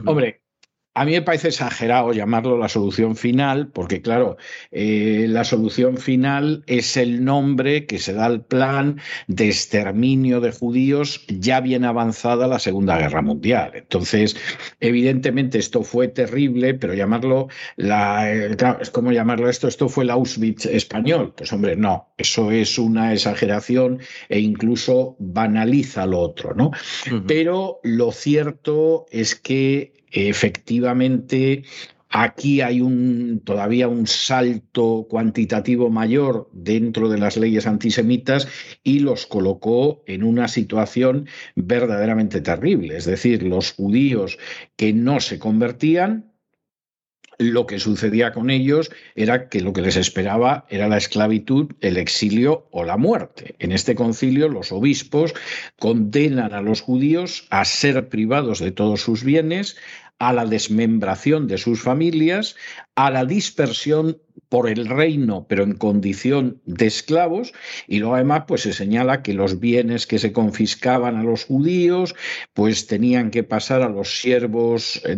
Hombre, 0.04 0.42
a 0.96 1.04
mí 1.04 1.12
me 1.12 1.20
parece 1.20 1.48
exagerado 1.48 2.14
llamarlo 2.14 2.56
la 2.56 2.70
solución 2.70 3.16
final, 3.16 3.68
porque 3.68 4.00
claro, 4.00 4.38
eh, 4.70 5.26
la 5.28 5.44
solución 5.44 5.98
final 5.98 6.64
es 6.66 6.96
el 6.96 7.22
nombre 7.22 7.84
que 7.84 7.98
se 7.98 8.14
da 8.14 8.24
al 8.24 8.42
plan 8.42 8.98
de 9.26 9.48
exterminio 9.48 10.40
de 10.40 10.52
judíos 10.52 11.26
ya 11.28 11.60
bien 11.60 11.84
avanzada 11.84 12.48
la 12.48 12.58
Segunda 12.58 12.96
Guerra 12.96 13.20
Mundial. 13.20 13.72
Entonces, 13.74 14.38
evidentemente 14.80 15.58
esto 15.58 15.82
fue 15.82 16.08
terrible, 16.08 16.72
pero 16.72 16.94
llamarlo, 16.94 17.48
la, 17.76 18.32
eh, 18.32 18.56
es 18.80 18.88
como 18.88 19.12
llamarlo 19.12 19.50
esto, 19.50 19.68
esto 19.68 19.90
fue 19.90 20.04
el 20.04 20.10
Auschwitz 20.10 20.64
español. 20.64 21.34
Pues 21.36 21.52
hombre, 21.52 21.76
no, 21.76 22.08
eso 22.16 22.50
es 22.50 22.78
una 22.78 23.12
exageración 23.12 24.00
e 24.30 24.40
incluso 24.40 25.14
banaliza 25.18 26.06
lo 26.06 26.20
otro, 26.20 26.54
¿no? 26.54 26.70
Pero 27.26 27.80
lo 27.82 28.12
cierto 28.12 29.04
es 29.10 29.34
que 29.34 29.92
efectivamente 30.16 31.64
Aquí 32.08 32.60
hay 32.60 32.80
un, 32.80 33.42
todavía 33.44 33.88
un 33.88 34.06
salto 34.06 35.06
cuantitativo 35.10 35.90
mayor 35.90 36.48
dentro 36.52 37.08
de 37.08 37.18
las 37.18 37.36
leyes 37.36 37.66
antisemitas 37.66 38.48
y 38.82 39.00
los 39.00 39.26
colocó 39.26 40.02
en 40.06 40.22
una 40.22 40.46
situación 40.48 41.28
verdaderamente 41.56 42.40
terrible. 42.40 42.96
Es 42.96 43.04
decir, 43.06 43.42
los 43.42 43.72
judíos 43.72 44.38
que 44.76 44.92
no 44.92 45.20
se 45.20 45.38
convertían 45.38 46.32
lo 47.38 47.66
que 47.66 47.78
sucedía 47.78 48.32
con 48.32 48.50
ellos 48.50 48.90
era 49.14 49.48
que 49.48 49.60
lo 49.60 49.72
que 49.72 49.82
les 49.82 49.96
esperaba 49.96 50.66
era 50.70 50.88
la 50.88 50.96
esclavitud, 50.96 51.72
el 51.80 51.98
exilio 51.98 52.66
o 52.70 52.84
la 52.84 52.96
muerte. 52.96 53.56
En 53.58 53.72
este 53.72 53.94
concilio 53.94 54.48
los 54.48 54.72
obispos 54.72 55.34
condenan 55.78 56.54
a 56.54 56.62
los 56.62 56.80
judíos 56.80 57.46
a 57.50 57.64
ser 57.64 58.08
privados 58.08 58.58
de 58.58 58.70
todos 58.70 59.02
sus 59.02 59.22
bienes, 59.22 59.76
a 60.18 60.32
la 60.32 60.46
desmembración 60.46 61.46
de 61.46 61.58
sus 61.58 61.82
familias, 61.82 62.56
a 62.94 63.10
la 63.10 63.24
dispersión 63.24 64.18
por 64.48 64.68
el 64.68 64.86
reino, 64.86 65.46
pero 65.48 65.64
en 65.64 65.74
condición 65.74 66.60
de 66.64 66.86
esclavos, 66.86 67.52
y 67.88 67.98
luego 67.98 68.14
además 68.14 68.44
pues 68.46 68.62
se 68.62 68.72
señala 68.72 69.22
que 69.22 69.34
los 69.34 69.60
bienes 69.60 70.06
que 70.06 70.18
se 70.18 70.32
confiscaban 70.32 71.16
a 71.16 71.22
los 71.22 71.44
judíos, 71.44 72.14
pues 72.54 72.86
tenían 72.86 73.30
que 73.30 73.42
pasar 73.42 73.82
a 73.82 73.88
los 73.88 74.20
siervos 74.20 75.02
eh, 75.04 75.16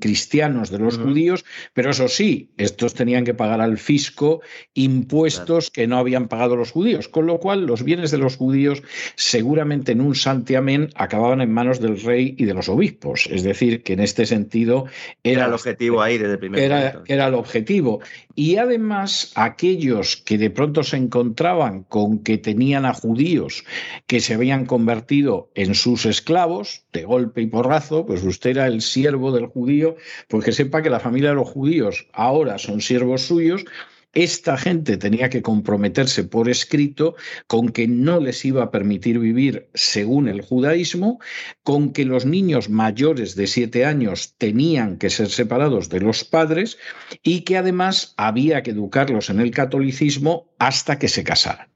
cristianos 0.00 0.70
de 0.70 0.78
los 0.78 0.98
judíos, 0.98 1.44
pero 1.74 1.90
eso 1.90 2.08
sí, 2.08 2.50
estos 2.56 2.94
tenían 2.94 3.24
que 3.24 3.34
pagar 3.34 3.60
al 3.60 3.78
fisco 3.78 4.40
impuestos 4.74 5.70
que 5.70 5.86
no 5.86 5.98
habían 5.98 6.28
pagado 6.28 6.56
los 6.56 6.70
judíos, 6.70 7.08
con 7.08 7.26
lo 7.26 7.38
cual 7.38 7.66
los 7.66 7.82
bienes 7.82 8.10
de 8.10 8.18
los 8.18 8.36
judíos 8.36 8.82
seguramente 9.16 9.92
en 9.92 10.00
un 10.00 10.14
santiamén 10.14 10.90
acababan 10.94 11.40
en 11.40 11.52
manos 11.52 11.80
del 11.80 12.00
rey 12.00 12.34
y 12.38 12.44
de 12.44 12.54
los 12.54 12.68
obispos, 12.68 13.28
es 13.30 13.42
decir, 13.42 13.82
que 13.82 13.92
en 13.92 14.00
este 14.00 14.26
sentido 14.26 14.86
era, 15.22 15.46
el 15.46 15.52
objetivo 15.52 16.02
ahí 16.02 16.18
desde 16.18 16.32
el 16.32 16.38
primer 16.38 16.60
era, 16.62 17.02
era 17.06 17.26
el 17.26 17.34
objetivo. 17.34 18.00
Y 18.42 18.56
además, 18.56 19.32
aquellos 19.34 20.16
que 20.16 20.38
de 20.38 20.48
pronto 20.48 20.82
se 20.82 20.96
encontraban 20.96 21.82
con 21.82 22.20
que 22.20 22.38
tenían 22.38 22.86
a 22.86 22.94
judíos 22.94 23.64
que 24.06 24.20
se 24.20 24.32
habían 24.32 24.64
convertido 24.64 25.50
en 25.54 25.74
sus 25.74 26.06
esclavos, 26.06 26.86
de 26.90 27.04
golpe 27.04 27.42
y 27.42 27.48
porrazo, 27.48 28.06
pues 28.06 28.24
usted 28.24 28.52
era 28.52 28.66
el 28.66 28.80
siervo 28.80 29.30
del 29.30 29.44
judío, 29.44 29.96
pues 30.26 30.42
que 30.42 30.52
sepa 30.52 30.80
que 30.80 30.88
la 30.88 31.00
familia 31.00 31.28
de 31.28 31.34
los 31.34 31.50
judíos 31.50 32.06
ahora 32.14 32.56
son 32.56 32.80
siervos 32.80 33.26
suyos, 33.26 33.66
esta 34.12 34.56
gente 34.56 34.96
tenía 34.96 35.30
que 35.30 35.42
comprometerse 35.42 36.24
por 36.24 36.48
escrito 36.48 37.14
con 37.46 37.68
que 37.68 37.86
no 37.86 38.20
les 38.20 38.44
iba 38.44 38.64
a 38.64 38.70
permitir 38.70 39.18
vivir 39.18 39.68
según 39.74 40.28
el 40.28 40.40
judaísmo, 40.40 41.20
con 41.62 41.92
que 41.92 42.04
los 42.04 42.26
niños 42.26 42.68
mayores 42.68 43.36
de 43.36 43.46
siete 43.46 43.84
años 43.84 44.34
tenían 44.36 44.98
que 44.98 45.10
ser 45.10 45.28
separados 45.28 45.88
de 45.88 46.00
los 46.00 46.24
padres 46.24 46.78
y 47.22 47.42
que 47.42 47.56
además 47.56 48.14
había 48.16 48.62
que 48.62 48.72
educarlos 48.72 49.30
en 49.30 49.40
el 49.40 49.50
catolicismo 49.50 50.50
hasta 50.58 50.98
que 50.98 51.08
se 51.08 51.24
casaran. 51.24 51.68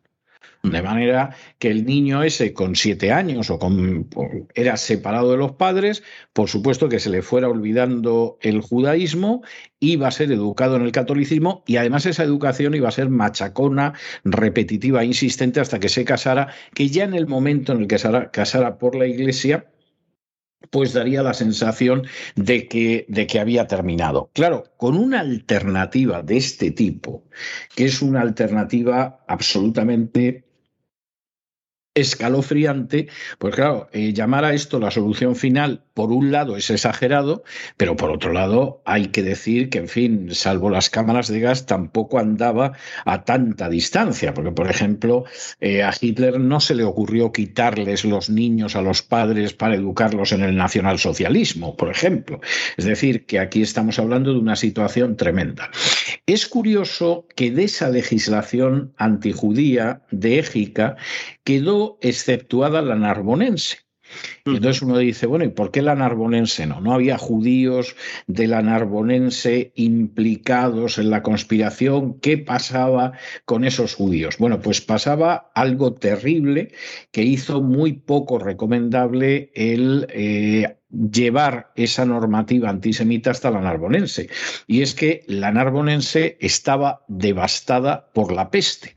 De 0.64 0.80
manera 0.80 1.36
que 1.58 1.68
el 1.68 1.84
niño 1.84 2.22
ese 2.22 2.54
con 2.54 2.74
siete 2.74 3.12
años 3.12 3.50
o 3.50 3.58
con, 3.58 4.08
era 4.54 4.78
separado 4.78 5.30
de 5.30 5.36
los 5.36 5.52
padres, 5.52 6.02
por 6.32 6.48
supuesto 6.48 6.88
que 6.88 7.00
se 7.00 7.10
le 7.10 7.20
fuera 7.20 7.50
olvidando 7.50 8.38
el 8.40 8.62
judaísmo, 8.62 9.42
iba 9.78 10.08
a 10.08 10.10
ser 10.10 10.32
educado 10.32 10.76
en 10.76 10.82
el 10.82 10.90
catolicismo 10.90 11.62
y 11.66 11.76
además 11.76 12.06
esa 12.06 12.24
educación 12.24 12.74
iba 12.74 12.88
a 12.88 12.92
ser 12.92 13.10
machacona, 13.10 13.92
repetitiva, 14.24 15.04
insistente 15.04 15.60
hasta 15.60 15.78
que 15.78 15.90
se 15.90 16.06
casara, 16.06 16.48
que 16.72 16.88
ya 16.88 17.04
en 17.04 17.12
el 17.12 17.26
momento 17.26 17.72
en 17.72 17.82
el 17.82 17.86
que 17.86 17.98
se 17.98 18.08
casara 18.32 18.78
por 18.78 18.94
la 18.94 19.06
iglesia, 19.06 19.66
pues 20.70 20.94
daría 20.94 21.22
la 21.22 21.34
sensación 21.34 22.06
de 22.36 22.68
que, 22.68 23.04
de 23.08 23.26
que 23.26 23.38
había 23.38 23.66
terminado. 23.66 24.30
Claro, 24.32 24.64
con 24.78 24.96
una 24.96 25.20
alternativa 25.20 26.22
de 26.22 26.38
este 26.38 26.70
tipo, 26.70 27.22
que 27.76 27.84
es 27.84 28.00
una 28.00 28.22
alternativa 28.22 29.22
absolutamente 29.28 30.44
escalofriante, 31.94 33.08
pues 33.38 33.54
claro, 33.54 33.88
eh, 33.92 34.12
llamar 34.12 34.44
a 34.44 34.52
esto 34.52 34.80
la 34.80 34.90
solución 34.90 35.36
final, 35.36 35.82
por 35.94 36.10
un 36.10 36.32
lado 36.32 36.56
es 36.56 36.68
exagerado, 36.70 37.44
pero 37.76 37.94
por 37.94 38.10
otro 38.10 38.32
lado 38.32 38.82
hay 38.84 39.06
que 39.06 39.22
decir 39.22 39.70
que, 39.70 39.78
en 39.78 39.88
fin, 39.88 40.34
salvo 40.34 40.70
las 40.70 40.90
cámaras 40.90 41.28
de 41.28 41.38
gas, 41.38 41.66
tampoco 41.66 42.18
andaba 42.18 42.72
a 43.04 43.24
tanta 43.24 43.68
distancia, 43.68 44.34
porque, 44.34 44.50
por 44.50 44.68
ejemplo, 44.68 45.24
eh, 45.60 45.84
a 45.84 45.92
Hitler 45.98 46.40
no 46.40 46.58
se 46.58 46.74
le 46.74 46.82
ocurrió 46.82 47.30
quitarles 47.30 48.04
los 48.04 48.28
niños 48.28 48.74
a 48.74 48.82
los 48.82 49.02
padres 49.02 49.54
para 49.54 49.76
educarlos 49.76 50.32
en 50.32 50.42
el 50.42 50.56
nacionalsocialismo, 50.56 51.76
por 51.76 51.90
ejemplo. 51.90 52.40
Es 52.76 52.86
decir, 52.86 53.24
que 53.26 53.38
aquí 53.38 53.62
estamos 53.62 54.00
hablando 54.00 54.32
de 54.32 54.40
una 54.40 54.56
situación 54.56 55.16
tremenda. 55.16 55.70
Es 56.26 56.48
curioso 56.48 57.26
que 57.36 57.52
de 57.52 57.64
esa 57.64 57.88
legislación 57.88 58.92
antijudía 58.96 60.02
de 60.10 60.40
Égica 60.40 60.96
quedó 61.44 61.98
exceptuada 62.00 62.82
la 62.82 62.96
narbonense. 62.96 63.84
Y 64.44 64.56
entonces 64.56 64.82
uno 64.82 64.98
dice, 64.98 65.26
bueno, 65.26 65.44
¿y 65.44 65.48
por 65.48 65.70
qué 65.70 65.82
la 65.82 65.94
narbonense 65.94 66.66
no? 66.66 66.80
¿No 66.80 66.92
había 66.92 67.18
judíos 67.18 67.96
de 68.26 68.46
la 68.46 68.62
narbonense 68.62 69.72
implicados 69.74 70.98
en 70.98 71.10
la 71.10 71.22
conspiración? 71.22 72.20
¿Qué 72.20 72.38
pasaba 72.38 73.12
con 73.44 73.64
esos 73.64 73.94
judíos? 73.94 74.36
Bueno, 74.38 74.60
pues 74.60 74.80
pasaba 74.80 75.50
algo 75.54 75.94
terrible 75.94 76.72
que 77.10 77.22
hizo 77.22 77.62
muy 77.62 77.94
poco 77.94 78.38
recomendable 78.38 79.50
el 79.54 80.06
eh, 80.10 80.76
llevar 80.90 81.72
esa 81.74 82.04
normativa 82.04 82.68
antisemita 82.68 83.30
hasta 83.30 83.50
la 83.50 83.60
narbonense. 83.60 84.28
Y 84.66 84.82
es 84.82 84.94
que 84.94 85.24
la 85.26 85.50
narbonense 85.50 86.36
estaba 86.40 87.04
devastada 87.08 88.10
por 88.12 88.32
la 88.32 88.50
peste. 88.50 88.96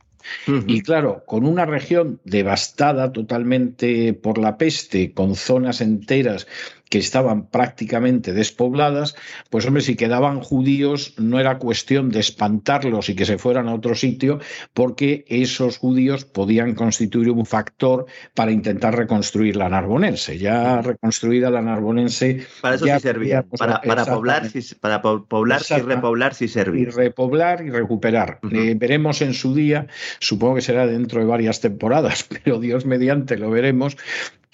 Y 0.68 0.82
claro, 0.82 1.24
con 1.26 1.46
una 1.46 1.66
región 1.66 2.20
devastada 2.24 3.12
totalmente 3.12 4.14
por 4.14 4.38
la 4.38 4.58
peste, 4.58 5.14
con 5.14 5.36
zonas 5.36 5.82
enteras 5.82 6.48
que 6.90 7.00
estaban 7.00 7.48
prácticamente 7.48 8.34
despobladas, 8.34 9.16
pues 9.50 9.66
hombre, 9.66 9.82
si 9.82 9.96
quedaban 9.96 10.42
judíos 10.42 11.14
no 11.18 11.40
era 11.40 11.58
cuestión 11.58 12.10
de 12.10 12.20
espantarlos 12.20 13.10
y 13.10 13.16
que 13.16 13.26
se 13.26 13.38
fueran 13.38 13.68
a 13.68 13.74
otro 13.74 13.96
sitio, 13.96 14.40
porque 14.74 15.26
esos 15.28 15.78
judíos 15.78 16.26
podían 16.26 16.76
constituir 16.76 17.30
un 17.30 17.46
factor 17.46 18.06
para 18.34 18.52
intentar 18.52 18.96
reconstruir 18.96 19.56
la 19.56 19.70
narbonense. 19.70 20.38
Ya 20.38 20.82
reconstruida 20.82 21.50
la 21.50 21.62
narbonense. 21.62 22.46
Para 22.62 22.76
eso 22.76 22.86
sí 22.86 23.00
servía, 23.00 23.44
para, 23.44 23.82
poblar, 23.82 24.44
para 24.80 25.02
poblar 25.02 25.62
y 25.70 25.82
repoblar 25.82 26.34
sí 26.34 26.48
servía. 26.48 26.84
Y 26.84 26.86
repoblar 26.86 27.66
y 27.66 27.70
recuperar. 27.70 28.40
Eh, 28.52 28.76
veremos 28.78 29.22
en 29.22 29.34
su 29.34 29.54
día, 29.54 29.88
supongo 30.20 30.56
que 30.56 30.62
será 30.62 30.88
dentro 30.88 31.20
de 31.20 31.26
varias 31.26 31.60
temporadas, 31.62 32.24
pero 32.44 32.60
Dios 32.60 32.86
mediante 32.86 33.38
lo 33.38 33.50
veremos, 33.50 33.98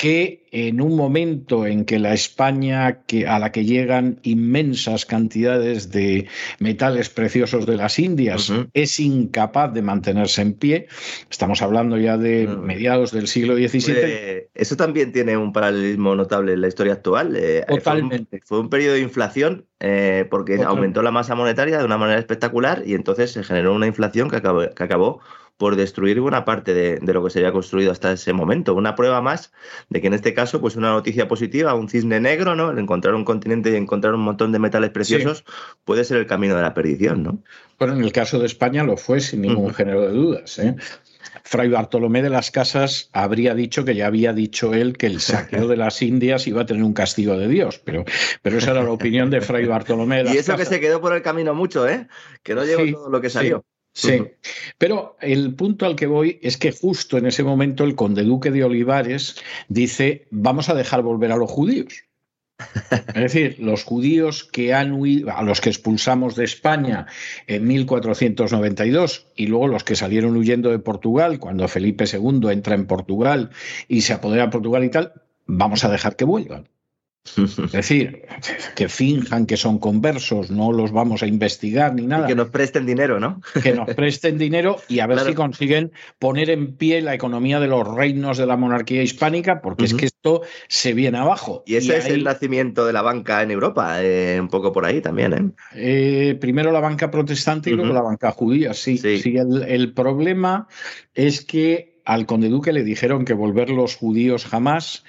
que 0.04 0.44
en 0.52 0.82
un 0.82 0.98
momento 0.98 1.66
en 1.66 1.86
que 1.86 1.98
la 1.98 2.13
España 2.13 3.04
que, 3.08 3.26
a 3.26 3.39
la 3.39 3.54
que 3.54 3.63
llegan 3.63 4.20
inmensas 4.24 5.06
cantidades 5.06 5.92
de 5.92 6.28
metales 6.60 7.10
preciosos 7.10 7.66
de 7.66 7.78
las 7.78 7.98
Indias 8.00 8.52
es 8.74 9.00
incapaz 9.00 9.74
de 9.74 9.82
mantenerse 9.82 10.42
en 10.42 10.56
pie, 10.56 10.88
estamos 11.30 11.62
hablando 11.62 11.98
ya 11.98 12.18
de 12.18 12.48
mediados 12.48 13.13
del 13.13 13.30
siglo 13.30 13.56
XVII. 13.56 14.50
eso 14.54 14.76
también 14.76 15.13
tiene 15.13 15.38
un 15.38 15.54
paralelismo 15.54 16.16
notable 16.16 16.52
en 16.52 16.60
la 16.60 16.68
historia 16.68 16.94
actual. 16.94 17.38
Eh, 17.38 17.63
Totalmente. 17.66 18.42
Fue 18.44 18.60
un, 18.60 18.70
periodo 18.70 18.96
de 18.96 19.00
inflación 19.00 19.68
eh, 19.80 20.28
porque 20.30 20.62
aumentó 20.63 21.02
la 21.02 21.12
masa 21.12 21.34
monetaria 21.34 21.78
de 21.78 21.86
una 21.86 21.98
manera 21.98 22.20
espectacular 22.20 22.84
y 22.86 22.96
entonces 22.96 23.32
se 23.32 23.42
generó 23.42 23.74
una 23.74 23.88
inflación 23.88 24.30
que 24.30 24.36
acabó, 24.36 24.70
que 24.70 24.84
acabó 24.84 25.22
por 25.63 25.78
destruir 25.78 26.19
buena 26.19 26.43
parte 26.43 26.73
de, 26.73 27.13
lo 27.13 27.23
que 27.23 27.30
se 27.30 27.39
había 27.39 27.54
construido 27.54 27.89
hasta 27.93 28.12
ese 28.12 28.34
momento. 28.34 28.76
Una 28.76 28.97
prueba 28.97 29.21
más 29.21 29.54
de 29.88 30.02
que 30.02 30.08
en 30.08 30.13
este 30.13 30.34
caso, 30.34 30.60
pues 30.60 30.76
una 30.76 30.91
noticia 30.91 31.30
positiva, 31.30 31.73
un 31.73 31.88
cisne 31.88 32.19
negro, 32.19 32.54
¿no? 32.54 32.71
El 32.71 32.80
encontrar 32.80 33.15
un 33.15 33.23
continente 33.23 33.71
y 33.71 33.78
encontrar 33.78 34.13
un 34.13 34.23
montón 34.23 34.52
de 34.52 34.60
metales 34.60 34.89
preciosos 34.89 35.45
puede 35.86 36.04
ser 36.04 36.17
el 36.17 36.28
camino 36.28 36.58
de 36.58 36.63
la 36.63 36.73
perdición, 36.73 37.23
¿no? 37.23 37.41
Bueno, 37.80 37.93
en 37.93 38.04
el 38.04 38.12
caso 38.12 38.39
de 38.39 38.45
España 38.45 38.84
lo 38.84 38.97
fue 38.97 39.21
sin 39.21 39.39
ningún 39.39 39.73
género 39.73 40.02
de 40.02 40.10
dudas. 40.10 40.60
¿eh? 40.60 40.76
Fray 41.45 41.69
Bartolomé 41.69 42.21
de 42.21 42.30
las 42.30 42.52
Casas 42.52 43.10
habría 43.13 43.56
dicho 43.56 43.86
que 43.86 43.95
ya 43.95 44.08
había 44.08 44.34
dicho 44.34 44.73
él 44.73 44.97
que 44.97 45.06
el 45.06 45.21
saqueo 45.21 45.69
de 45.69 45.78
las 45.78 46.02
Indias 46.02 46.45
iba 46.45 46.63
a 46.63 46.65
tener 46.65 46.84
un 46.84 46.93
castigo 46.93 47.38
de 47.38 47.47
Dios, 47.47 47.80
pero, 47.80 48.04
pero 48.41 48.58
esa 48.58 48.71
era 48.71 48.84
la 48.84 48.91
opinión 48.91 49.30
de 49.30 49.39
Fray 49.39 49.65
Bartolomé 49.65 50.17
de 50.17 50.23
las 50.26 50.36
Y 50.36 50.38
eso 50.39 50.58
que 50.58 50.65
se 50.65 50.82
quedó 50.82 50.99
por 50.99 51.13
el 51.13 51.21
camino 51.21 51.54
mucho, 51.54 51.88
¿eh? 51.88 52.10
Que 52.43 52.54
no 52.54 52.65
llegó 52.65 52.99
todo 52.99 53.10
lo 53.10 53.21
que 53.21 53.30
salió. 53.30 53.60
Sí, 53.60 53.72
pero 54.77 55.17
el 55.21 55.53
punto 55.56 55.86
al 55.86 55.95
que 55.95 56.08
voy 56.08 56.39
es 56.41 56.58
que 56.58 56.71
justo 56.71 57.17
en 57.17 57.27
ese 57.27 57.43
momento 57.43 57.84
el 57.84 57.95
conde 57.95 58.23
duque 58.23 58.51
de 58.51 58.63
Olivares 58.63 59.36
dice, 59.67 60.27
vamos 60.32 60.69
a 60.69 60.73
dejar 60.73 61.03
volver 61.03 61.32
a 61.32 61.38
los 61.38 61.51
judíos. 61.51 62.03
Es 63.15 63.21
decir, 63.21 63.58
los 63.60 63.84
judíos 63.84 64.43
que 64.43 64.73
han 64.73 64.93
huido, 64.93 65.32
a 65.32 65.43
los 65.43 65.60
que 65.62 65.69
expulsamos 65.69 66.36
de 66.36 66.45
España 66.45 67.08
en 67.47 67.67
1492 67.67 69.27
y 69.36 69.47
luego 69.47 69.67
los 69.67 69.84
que 69.84 69.95
salieron 69.95 70.36
huyendo 70.38 70.69
de 70.71 70.79
Portugal 70.79 71.39
cuando 71.39 71.67
Felipe 71.67 72.06
II 72.12 72.49
entra 72.51 72.75
en 72.75 72.86
Portugal 72.86 73.49
y 73.88 74.01
se 74.01 74.13
apodera 74.13 74.45
de 74.45 74.51
Portugal 74.51 74.84
y 74.84 74.89
tal, 74.89 75.13
vamos 75.45 75.84
a 75.84 75.89
dejar 75.89 76.15
que 76.15 76.25
vuelvan. 76.25 76.69
Es 77.38 77.71
decir, 77.71 78.23
que 78.75 78.89
finjan 78.89 79.45
que 79.45 79.55
son 79.55 79.79
conversos, 79.79 80.51
no 80.51 80.73
los 80.73 80.91
vamos 80.91 81.23
a 81.23 81.27
investigar 81.27 81.95
ni 81.95 82.05
nada. 82.05 82.27
que 82.27 82.36
nos 82.36 82.49
presten 82.49 82.86
dinero, 82.86 83.19
¿no? 83.19 83.41
Que 83.63 83.73
nos 83.73 83.95
presten 83.95 84.38
dinero 84.38 84.77
y 84.89 84.99
a 84.99 85.07
ver 85.07 85.21
si 85.21 85.33
consiguen 85.33 85.93
poner 86.19 86.49
en 86.49 86.75
pie 86.75 87.01
la 87.01 87.13
economía 87.13 87.62
de 87.62 87.67
los 87.67 87.88
reinos 87.88 88.38
de 88.38 88.45
la 88.45 88.57
monarquía 88.57 89.01
hispánica, 89.03 89.62
porque 89.62 89.86
es 89.86 89.93
que 89.93 90.05
esto 90.05 90.41
se 90.67 90.93
viene 90.93 91.17
abajo. 91.17 91.63
Y 91.65 91.75
ese 91.75 91.97
es 91.97 92.07
el 92.07 92.25
nacimiento 92.25 92.86
de 92.86 92.91
la 92.91 93.01
banca 93.01 93.41
en 93.41 93.51
Europa, 93.51 94.03
eh, 94.03 94.38
un 94.39 94.49
poco 94.49 94.73
por 94.73 94.86
ahí 94.86 94.99
también. 94.99 95.33
¿eh? 95.33 95.51
eh 95.75 96.36
primero 96.36 96.73
la 96.73 96.81
banca 96.81 97.09
protestante 97.09 97.69
y 97.69 97.73
luego 97.73 97.93
la 97.93 98.01
banca 98.01 98.31
judía, 98.31 98.73
sí. 98.73 98.97
sí. 98.97 99.36
el 99.67 99.93
problema 99.93 100.67
es 101.13 101.43
que 101.45 101.92
al 102.06 102.26
conde 102.26 102.50
duque 102.50 102.74
le 102.74 102.84
dijeron 102.84 103.26
que 103.26 103.34
volver 103.34 103.70
los 103.70 103.96
judíos 103.96 104.46
jamás 104.46 105.04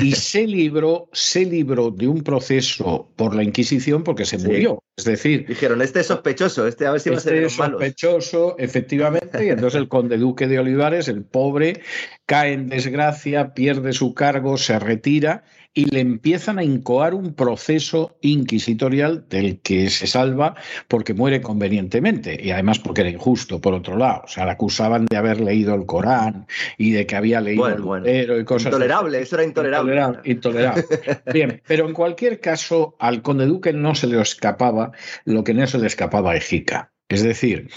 y 0.00 0.12
se 0.14 0.46
libró, 0.46 1.08
se 1.12 1.44
libró 1.44 1.90
de 1.90 2.08
un 2.08 2.22
proceso 2.22 3.10
por 3.16 3.34
la 3.34 3.42
Inquisición 3.42 4.02
porque 4.02 4.24
se 4.24 4.38
murió. 4.38 4.82
Es 4.96 5.04
decir, 5.04 5.46
dijeron, 5.46 5.80
este 5.82 6.00
es 6.00 6.06
sospechoso, 6.06 6.66
este 6.66 6.86
a 6.86 6.92
ver 6.92 7.00
si 7.00 7.10
va 7.10 7.18
a 7.18 7.20
ser 7.20 7.34
este 7.34 7.50
sospechoso, 7.50 8.56
efectivamente, 8.58 9.46
y 9.46 9.48
entonces 9.50 9.80
el 9.80 9.88
conde 9.88 10.16
duque 10.18 10.48
de 10.48 10.58
Olivares, 10.58 11.08
el 11.08 11.22
pobre, 11.22 11.82
cae 12.26 12.52
en 12.52 12.68
desgracia, 12.68 13.54
pierde 13.54 13.92
su 13.92 14.14
cargo, 14.14 14.56
se 14.56 14.78
retira 14.78 15.44
y 15.78 15.84
le 15.84 16.00
empiezan 16.00 16.58
a 16.58 16.64
incoar 16.64 17.14
un 17.14 17.34
proceso 17.34 18.18
inquisitorial 18.20 19.26
del 19.28 19.60
que 19.60 19.90
se 19.90 20.08
salva 20.08 20.56
porque 20.88 21.14
muere 21.14 21.40
convenientemente 21.40 22.36
y 22.42 22.50
además 22.50 22.80
porque 22.80 23.02
era 23.02 23.10
injusto, 23.10 23.60
por 23.60 23.74
otro 23.74 23.96
lado. 23.96 24.22
O 24.24 24.26
sea, 24.26 24.44
le 24.44 24.50
acusaban 24.50 25.06
de 25.06 25.16
haber 25.16 25.40
leído 25.40 25.76
el 25.76 25.86
Corán 25.86 26.48
y 26.78 26.90
de 26.90 27.06
que 27.06 27.14
había 27.14 27.40
leído 27.40 27.68
el 27.68 27.80
bueno. 27.80 28.08
y 28.08 28.44
cosas 28.44 28.72
Intolerable, 28.72 29.20
eso 29.20 29.36
era 29.36 29.44
intolerable. 29.44 29.92
Intolerable. 29.92 30.20
intolerable. 30.24 30.84
Bien, 31.32 31.62
pero 31.64 31.86
en 31.86 31.94
cualquier 31.94 32.40
caso, 32.40 32.96
al 32.98 33.22
conde 33.22 33.46
duque 33.46 33.72
no 33.72 33.94
se 33.94 34.08
le 34.08 34.20
escapaba 34.20 34.90
lo 35.24 35.44
que 35.44 35.54
no 35.54 35.64
se 35.68 35.78
le 35.78 35.86
escapaba 35.86 36.32
a 36.32 36.36
Ejica. 36.36 36.90
Es 37.08 37.22
decir, 37.22 37.70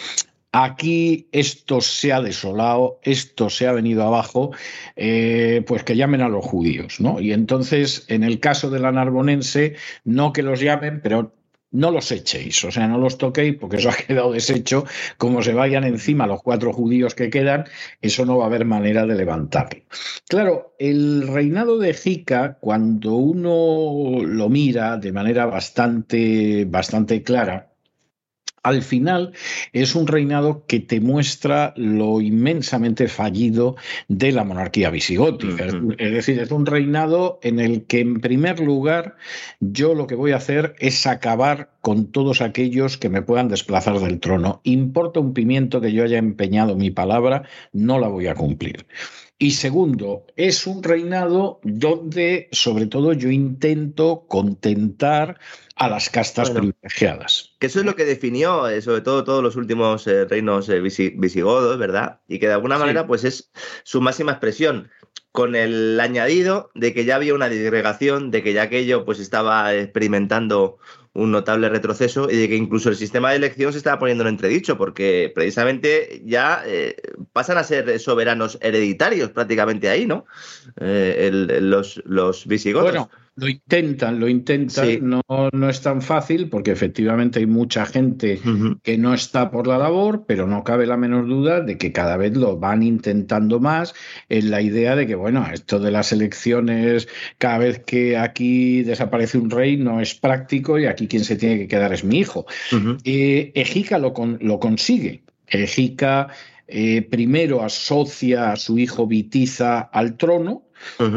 Aquí 0.54 1.30
esto 1.32 1.80
se 1.80 2.12
ha 2.12 2.22
desolado, 2.22 3.00
esto 3.04 3.50
se 3.50 3.68
ha 3.68 3.72
venido 3.72 4.04
abajo, 4.04 4.52
eh, 4.98 5.64
pues 5.66 5.84
que 5.84 5.96
llamen 5.96 6.22
a 6.22 6.28
los 6.28 6.44
judíos, 6.46 7.00
¿no? 7.00 7.22
Y 7.22 7.32
entonces, 7.32 8.06
en 8.10 8.24
el 8.24 8.42
caso 8.42 8.70
de 8.70 8.80
la 8.80 8.92
narbonense, 8.92 9.76
no 10.04 10.34
que 10.34 10.44
los 10.44 10.60
llamen, 10.60 11.00
pero 11.02 11.34
no 11.72 11.90
los 11.90 12.12
echéis, 12.12 12.64
o 12.66 12.72
sea, 12.72 12.88
no 12.88 12.98
los 12.98 13.18
toquéis 13.18 13.56
porque 13.56 13.78
eso 13.78 13.90
ha 13.90 13.96
quedado 13.96 14.34
deshecho, 14.34 14.86
como 15.18 15.42
se 15.42 15.54
vayan 15.54 15.86
encima 15.86 16.28
los 16.28 16.44
cuatro 16.44 16.74
judíos 16.74 17.16
que 17.16 17.30
quedan, 17.30 17.66
eso 18.02 18.26
no 18.26 18.38
va 18.38 18.44
a 18.44 18.48
haber 18.48 18.66
manera 18.66 19.06
de 19.06 19.16
levantarlo. 19.16 19.82
Claro, 20.28 20.76
el 20.80 21.28
reinado 21.30 21.80
de 21.80 21.94
Jica, 21.94 22.58
cuando 22.60 23.14
uno 23.14 24.22
lo 24.22 24.50
mira 24.50 24.98
de 24.98 25.14
manera 25.14 25.46
bastante, 25.46 26.66
bastante 26.66 27.24
clara, 27.24 27.71
al 28.64 28.84
final 28.84 29.34
es 29.74 29.96
un 29.96 30.08
reinado 30.08 30.66
que 30.68 30.80
te 30.80 31.02
muestra 31.02 31.74
lo 31.76 32.22
inmensamente 32.22 33.08
fallido 33.08 33.76
de 34.08 34.32
la 34.32 34.44
monarquía 34.44 34.90
visigótica. 34.90 35.66
Es 35.98 36.12
decir, 36.12 36.40
es 36.40 36.52
un 36.52 36.66
reinado 36.66 37.40
en 37.42 37.60
el 37.60 37.86
que, 37.86 38.02
en 38.02 38.22
primer 38.22 38.60
lugar, 38.60 39.16
yo 39.60 39.96
lo 39.96 40.08
que 40.08 40.16
voy 40.16 40.32
a 40.32 40.38
hacer 40.38 40.76
es 40.80 41.08
acabar 41.08 41.72
con 41.82 42.12
todos 42.12 42.42
aquellos 42.42 42.98
que 42.98 43.10
me 43.10 43.22
puedan 43.22 43.48
desplazar 43.48 44.00
del 44.00 44.20
trono. 44.20 44.62
Importa 44.64 45.20
un 45.20 45.34
pimiento 45.34 45.82
que 45.82 45.92
yo 45.92 46.04
haya 46.04 46.20
empeñado 46.20 46.76
mi 46.76 46.92
palabra, 46.92 47.44
no 47.74 48.00
la 48.00 48.08
voy 48.08 48.28
a 48.28 48.36
cumplir. 48.36 48.86
Y 49.42 49.54
segundo, 49.54 50.28
es 50.36 50.68
un 50.68 50.84
reinado 50.84 51.60
donde, 51.64 52.48
sobre 52.52 52.86
todo, 52.86 53.12
yo 53.14 53.32
intento 53.32 54.28
contentar 54.28 55.40
a 55.76 55.90
las 55.90 56.12
castas 56.12 56.52
privilegiadas. 56.52 57.56
Que 57.58 57.66
eso 57.66 57.80
es 57.80 57.86
lo 57.88 57.96
que 57.96 58.06
definió, 58.06 58.70
eh, 58.70 58.84
sobre 58.84 59.02
todo, 59.02 59.24
todos 59.24 59.42
los 59.42 59.56
últimos 59.56 60.06
eh, 60.06 60.26
reinos 60.26 60.70
eh, 60.70 60.80
visigodos, 60.80 61.80
¿verdad? 61.80 62.20
Y 62.28 62.38
que 62.38 62.50
de 62.50 62.54
alguna 62.54 62.78
manera, 62.78 63.08
pues 63.08 63.24
es 63.24 63.52
su 63.84 64.00
máxima 64.00 64.34
expresión 64.34 64.92
con 65.32 65.56
el 65.56 66.00
añadido 66.00 66.70
de 66.76 66.94
que 66.94 67.06
ya 67.06 67.16
había 67.16 67.34
una 67.34 67.50
disgregación, 67.50 68.30
de 68.30 68.44
que 68.44 68.54
ya 68.54 68.62
aquello 68.62 69.06
pues 69.06 69.20
estaba 69.20 69.74
experimentando 69.74 70.78
un 71.14 71.32
notable 71.32 71.68
retroceso 71.70 72.30
y 72.30 72.38
de 72.38 72.48
que 72.48 72.56
incluso 72.56 72.90
el 72.90 72.96
sistema 72.96 73.32
de 73.32 73.38
elección 73.38 73.72
se 73.72 73.78
estaba 73.78 74.00
poniendo 74.00 74.24
en 74.24 74.30
entredicho, 74.30 74.78
porque 74.78 75.32
precisamente 75.34 76.22
ya 76.26 76.64
eh, 76.66 76.96
pasan 77.34 77.58
a 77.58 77.64
ser 77.64 78.00
soberanos 78.00 78.58
hereditarios 78.62 79.30
prácticamente 79.30 79.90
ahí, 79.90 80.06
¿no? 80.06 80.26
Eh, 80.80 81.30
los, 81.62 82.02
los 82.06 82.48
visigodos. 82.48 83.08
Lo 83.36 83.48
intentan, 83.48 84.20
lo 84.20 84.28
intentan. 84.28 85.10
No, 85.10 85.22
no 85.54 85.70
es 85.70 85.82
tan 85.82 86.02
fácil 86.02 86.50
porque 86.50 86.72
efectivamente 86.72 87.40
hay 87.40 87.46
mucha 87.46 87.86
gente 87.86 88.40
que 88.84 88.98
no 88.98 89.14
está 89.14 89.52
por 89.52 89.68
la 89.68 89.78
labor, 89.78 90.26
pero 90.28 90.48
no 90.48 90.66
cabe 90.66 90.86
la 90.86 90.98
menor 90.98 91.28
duda 91.28 91.62
de 91.62 91.78
que 91.78 91.94
cada 91.94 92.18
vez 92.18 92.36
lo 92.36 92.58
van 92.58 92.84
intentando 92.84 93.62
más 93.62 93.94
en 94.28 94.52
la 94.52 94.62
idea 94.62 94.98
de 94.98 95.08
que, 95.08 95.16
bueno, 95.16 95.48
esto 95.52 95.80
de 95.80 95.92
las 95.92 96.12
elecciones, 96.12 97.08
cada 97.38 97.60
vez 97.60 97.80
que 97.80 98.18
aquí 98.18 98.84
desaparece 98.84 99.38
un 99.38 99.50
rey, 99.50 99.78
no 99.78 100.02
es 100.02 100.14
práctico 100.14 100.78
y 100.78 100.86
aquí 100.86 101.08
quien 101.08 101.24
se 101.24 101.38
tiene 101.38 101.58
que 101.58 101.68
quedar 101.70 101.94
es 101.94 102.04
mi 102.04 102.20
hijo. 102.20 102.46
Eh, 103.06 103.54
Ejica 103.56 103.98
lo, 103.98 104.14
lo 104.42 104.60
consigue. 104.60 105.24
Ejica 105.48 106.28
eh, 106.68 107.02
primero 107.02 107.64
asocia 107.64 108.52
a 108.52 108.56
su 108.56 108.78
hijo 108.78 109.08
Vitiza 109.08 109.80
al 109.80 110.16
trono 110.16 110.64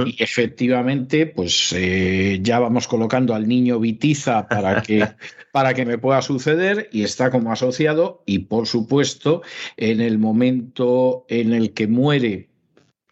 y 0.07 0.23
efectivamente, 0.23 1.27
pues 1.27 1.73
eh, 1.73 2.39
ya 2.43 2.59
vamos 2.59 2.89
colocando 2.89 3.35
al 3.35 3.49
niño 3.49 3.79
Vitiza 3.79 4.49
para 4.49 4.83
que, 4.83 5.07
para 5.53 5.75
que 5.75 5.85
me 5.85 5.99
pueda 5.99 6.23
suceder 6.23 6.89
y 6.93 7.03
está 7.03 7.31
como 7.31 7.53
asociado 7.53 8.23
y 8.27 8.41
por 8.41 8.67
supuesto 8.67 9.43
en 9.77 10.01
el 10.01 10.19
momento 10.19 11.25
en 11.29 11.53
el 11.53 11.73
que 11.73 11.87
muere. 11.87 12.49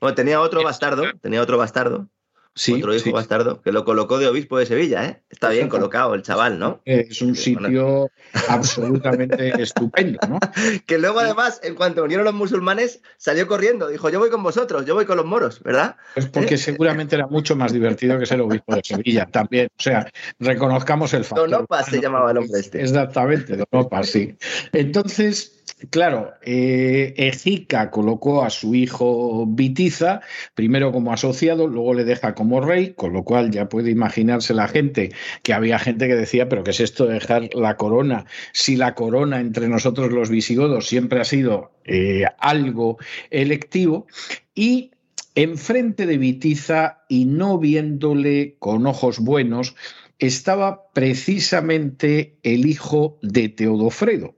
Bueno, 0.00 0.14
tenía 0.14 0.40
otro 0.40 0.64
bastardo, 0.64 1.04
tenía 1.20 1.40
otro 1.40 1.58
bastardo. 1.58 2.08
Sí, 2.54 2.74
otro 2.74 2.94
hijo 2.94 3.12
bastardo, 3.12 3.62
que 3.62 3.72
lo 3.72 3.86
colocó 3.86 4.18
de 4.18 4.26
obispo 4.26 4.58
de 4.58 4.66
Sevilla, 4.66 5.06
¿eh? 5.06 5.22
Está 5.30 5.48
bien 5.48 5.70
colocado 5.70 6.14
el 6.14 6.22
chaval, 6.22 6.58
¿no? 6.58 6.82
Es 6.84 7.22
un 7.22 7.34
sitio 7.34 8.10
absolutamente 8.46 9.52
estupendo, 9.62 10.18
¿no? 10.28 10.38
Que 10.86 10.98
luego, 10.98 11.20
además, 11.20 11.60
en 11.64 11.74
cuanto 11.74 12.04
unieron 12.04 12.26
los 12.26 12.34
musulmanes, 12.34 13.00
salió 13.16 13.46
corriendo. 13.46 13.88
Dijo, 13.88 14.10
yo 14.10 14.18
voy 14.18 14.28
con 14.28 14.42
vosotros, 14.42 14.84
yo 14.84 14.94
voy 14.94 15.06
con 15.06 15.16
los 15.16 15.24
moros, 15.24 15.62
¿verdad? 15.62 15.96
Pues 16.12 16.26
porque 16.26 16.56
seguramente 16.58 17.16
era 17.16 17.26
mucho 17.26 17.56
más 17.56 17.72
divertido 17.72 18.18
que 18.18 18.26
ser 18.26 18.42
obispo 18.42 18.74
de 18.74 18.82
Sevilla 18.84 19.24
también. 19.24 19.68
O 19.78 19.82
sea, 19.82 20.10
reconozcamos 20.38 21.14
el 21.14 21.24
factor. 21.24 21.48
Donopas 21.48 21.86
se 21.86 22.02
llamaba 22.02 22.32
el 22.32 22.36
hombre 22.36 22.60
este. 22.60 22.82
Exactamente, 22.82 23.56
Donopas, 23.56 24.08
sí. 24.08 24.36
Entonces, 24.72 25.61
Claro, 25.90 26.34
eh, 26.42 27.14
Ejica 27.16 27.90
colocó 27.90 28.44
a 28.44 28.50
su 28.50 28.74
hijo 28.74 29.46
Vitiza, 29.46 30.20
primero 30.54 30.92
como 30.92 31.12
asociado, 31.12 31.66
luego 31.66 31.94
le 31.94 32.04
deja 32.04 32.34
como 32.34 32.60
rey, 32.60 32.94
con 32.94 33.12
lo 33.12 33.24
cual 33.24 33.50
ya 33.50 33.68
puede 33.68 33.90
imaginarse 33.90 34.54
la 34.54 34.68
gente 34.68 35.12
que 35.42 35.52
había 35.52 35.78
gente 35.78 36.06
que 36.06 36.14
decía, 36.14 36.48
pero 36.48 36.62
¿qué 36.62 36.70
es 36.70 36.80
esto 36.80 37.06
de 37.06 37.14
dejar 37.14 37.54
la 37.54 37.76
corona? 37.76 38.26
Si 38.52 38.76
la 38.76 38.94
corona 38.94 39.40
entre 39.40 39.68
nosotros 39.68 40.12
los 40.12 40.30
visigodos 40.30 40.86
siempre 40.86 41.20
ha 41.20 41.24
sido 41.24 41.72
eh, 41.84 42.24
algo 42.38 42.98
electivo. 43.30 44.06
Y 44.54 44.92
enfrente 45.34 46.06
de 46.06 46.18
Vitiza 46.18 47.04
y 47.08 47.24
no 47.24 47.58
viéndole 47.58 48.56
con 48.58 48.86
ojos 48.86 49.18
buenos, 49.18 49.74
estaba 50.18 50.92
precisamente 50.92 52.36
el 52.42 52.66
hijo 52.66 53.18
de 53.22 53.48
Teodofredo 53.48 54.36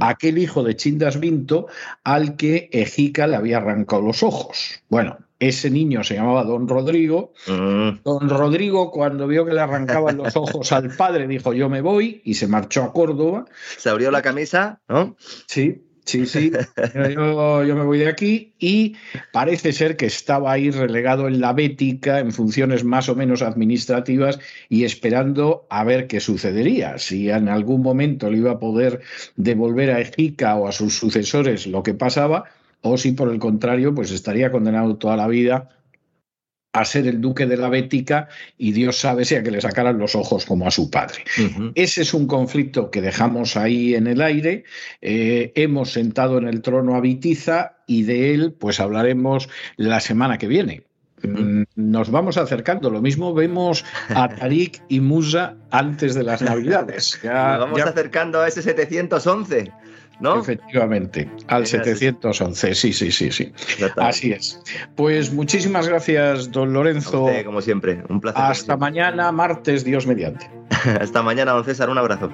aquel 0.00 0.38
hijo 0.38 0.62
de 0.62 0.76
Chindas 0.76 1.20
Vinto 1.20 1.66
al 2.04 2.36
que 2.36 2.68
Ejica 2.72 3.26
le 3.26 3.36
había 3.36 3.58
arrancado 3.58 4.02
los 4.02 4.22
ojos. 4.22 4.82
Bueno, 4.88 5.18
ese 5.38 5.70
niño 5.70 6.02
se 6.02 6.14
llamaba 6.14 6.44
Don 6.44 6.66
Rodrigo. 6.66 7.32
Mm. 7.46 8.02
Don 8.04 8.28
Rodrigo, 8.28 8.90
cuando 8.90 9.26
vio 9.26 9.44
que 9.44 9.52
le 9.52 9.60
arrancaban 9.60 10.16
los 10.16 10.34
ojos 10.36 10.72
al 10.72 10.94
padre, 10.96 11.26
dijo: 11.26 11.52
Yo 11.52 11.68
me 11.68 11.82
voy 11.82 12.22
y 12.24 12.34
se 12.34 12.46
marchó 12.46 12.82
a 12.82 12.92
Córdoba. 12.92 13.44
Se 13.76 13.90
abrió 13.90 14.10
la 14.10 14.22
camisa, 14.22 14.80
¿no? 14.88 15.16
Sí, 15.46 15.85
Sí, 16.06 16.24
sí, 16.24 16.52
yo, 17.14 17.64
me 17.64 17.82
voy 17.82 17.98
de 17.98 18.08
aquí 18.08 18.54
y 18.60 18.94
parece 19.32 19.72
ser 19.72 19.96
que 19.96 20.06
estaba 20.06 20.52
ahí 20.52 20.70
relegado 20.70 21.26
en 21.26 21.40
la 21.40 21.52
Bética 21.52 22.20
en 22.20 22.30
funciones 22.30 22.84
más 22.84 23.08
o 23.08 23.16
menos 23.16 23.42
administrativas 23.42 24.38
y 24.68 24.84
esperando 24.84 25.66
a 25.68 25.82
ver 25.82 26.06
qué 26.06 26.20
sucedería, 26.20 26.98
si 26.98 27.28
en 27.28 27.48
algún 27.48 27.82
momento 27.82 28.30
le 28.30 28.38
iba 28.38 28.52
a 28.52 28.60
poder 28.60 29.00
devolver 29.34 29.90
a 29.90 30.00
Ejica 30.00 30.54
o 30.54 30.68
a 30.68 30.72
sus 30.72 30.96
sucesores 30.96 31.66
lo 31.66 31.82
que 31.82 31.94
pasaba 31.94 32.44
o 32.82 32.96
si 32.96 33.10
por 33.10 33.28
el 33.32 33.40
contrario 33.40 33.92
pues 33.92 34.12
estaría 34.12 34.52
condenado 34.52 34.96
toda 34.98 35.16
la 35.16 35.26
vida 35.26 35.70
a 36.76 36.84
ser 36.84 37.06
el 37.06 37.20
duque 37.20 37.46
de 37.46 37.56
la 37.56 37.70
Bética 37.70 38.28
y 38.58 38.72
Dios 38.72 38.98
sabe 38.98 39.24
si 39.24 39.34
a 39.34 39.42
que 39.42 39.50
le 39.50 39.62
sacaran 39.62 39.98
los 39.98 40.14
ojos 40.14 40.44
como 40.44 40.66
a 40.66 40.70
su 40.70 40.90
padre. 40.90 41.24
Ese 41.74 42.02
es 42.02 42.12
un 42.12 42.26
conflicto 42.26 42.90
que 42.90 43.00
dejamos 43.00 43.56
ahí 43.56 43.94
en 43.94 44.06
el 44.06 44.20
aire. 44.20 44.64
Eh, 45.00 45.52
hemos 45.54 45.92
sentado 45.92 46.36
en 46.36 46.46
el 46.46 46.60
trono 46.60 46.94
a 46.94 47.00
Vitiza 47.00 47.78
y 47.86 48.02
de 48.02 48.34
él 48.34 48.52
pues 48.52 48.78
hablaremos 48.78 49.48
la 49.76 50.00
semana 50.00 50.36
que 50.36 50.48
viene. 50.48 50.82
Mm, 51.22 51.62
nos 51.76 52.10
vamos 52.10 52.36
acercando. 52.36 52.90
Lo 52.90 53.00
mismo 53.00 53.32
vemos 53.32 53.82
a 54.10 54.28
Tarik 54.36 54.82
y 54.88 55.00
Musa 55.00 55.56
antes 55.70 56.14
de 56.14 56.24
las 56.24 56.42
Navidades. 56.42 57.18
Nos 57.24 57.58
vamos 57.58 57.80
acercando 57.80 58.40
a 58.40 58.48
ese 58.48 58.60
711. 58.60 59.72
¿No? 60.20 60.40
Efectivamente, 60.40 61.30
al 61.48 61.66
711, 61.66 62.74
sí, 62.74 62.92
sí, 62.92 63.10
sí, 63.10 63.30
sí. 63.30 63.52
Así 63.96 64.32
es. 64.32 64.60
Pues 64.94 65.32
muchísimas 65.32 65.88
gracias, 65.88 66.50
don 66.50 66.72
Lorenzo. 66.72 67.28
como 67.44 67.60
siempre, 67.60 68.02
un 68.08 68.20
placer. 68.20 68.42
Hasta 68.42 68.76
mañana, 68.76 69.30
martes, 69.32 69.84
Dios 69.84 70.06
mediante. 70.06 70.50
Hasta 71.00 71.22
mañana, 71.22 71.52
don 71.52 71.64
César, 71.64 71.90
un 71.90 71.98
abrazo. 71.98 72.30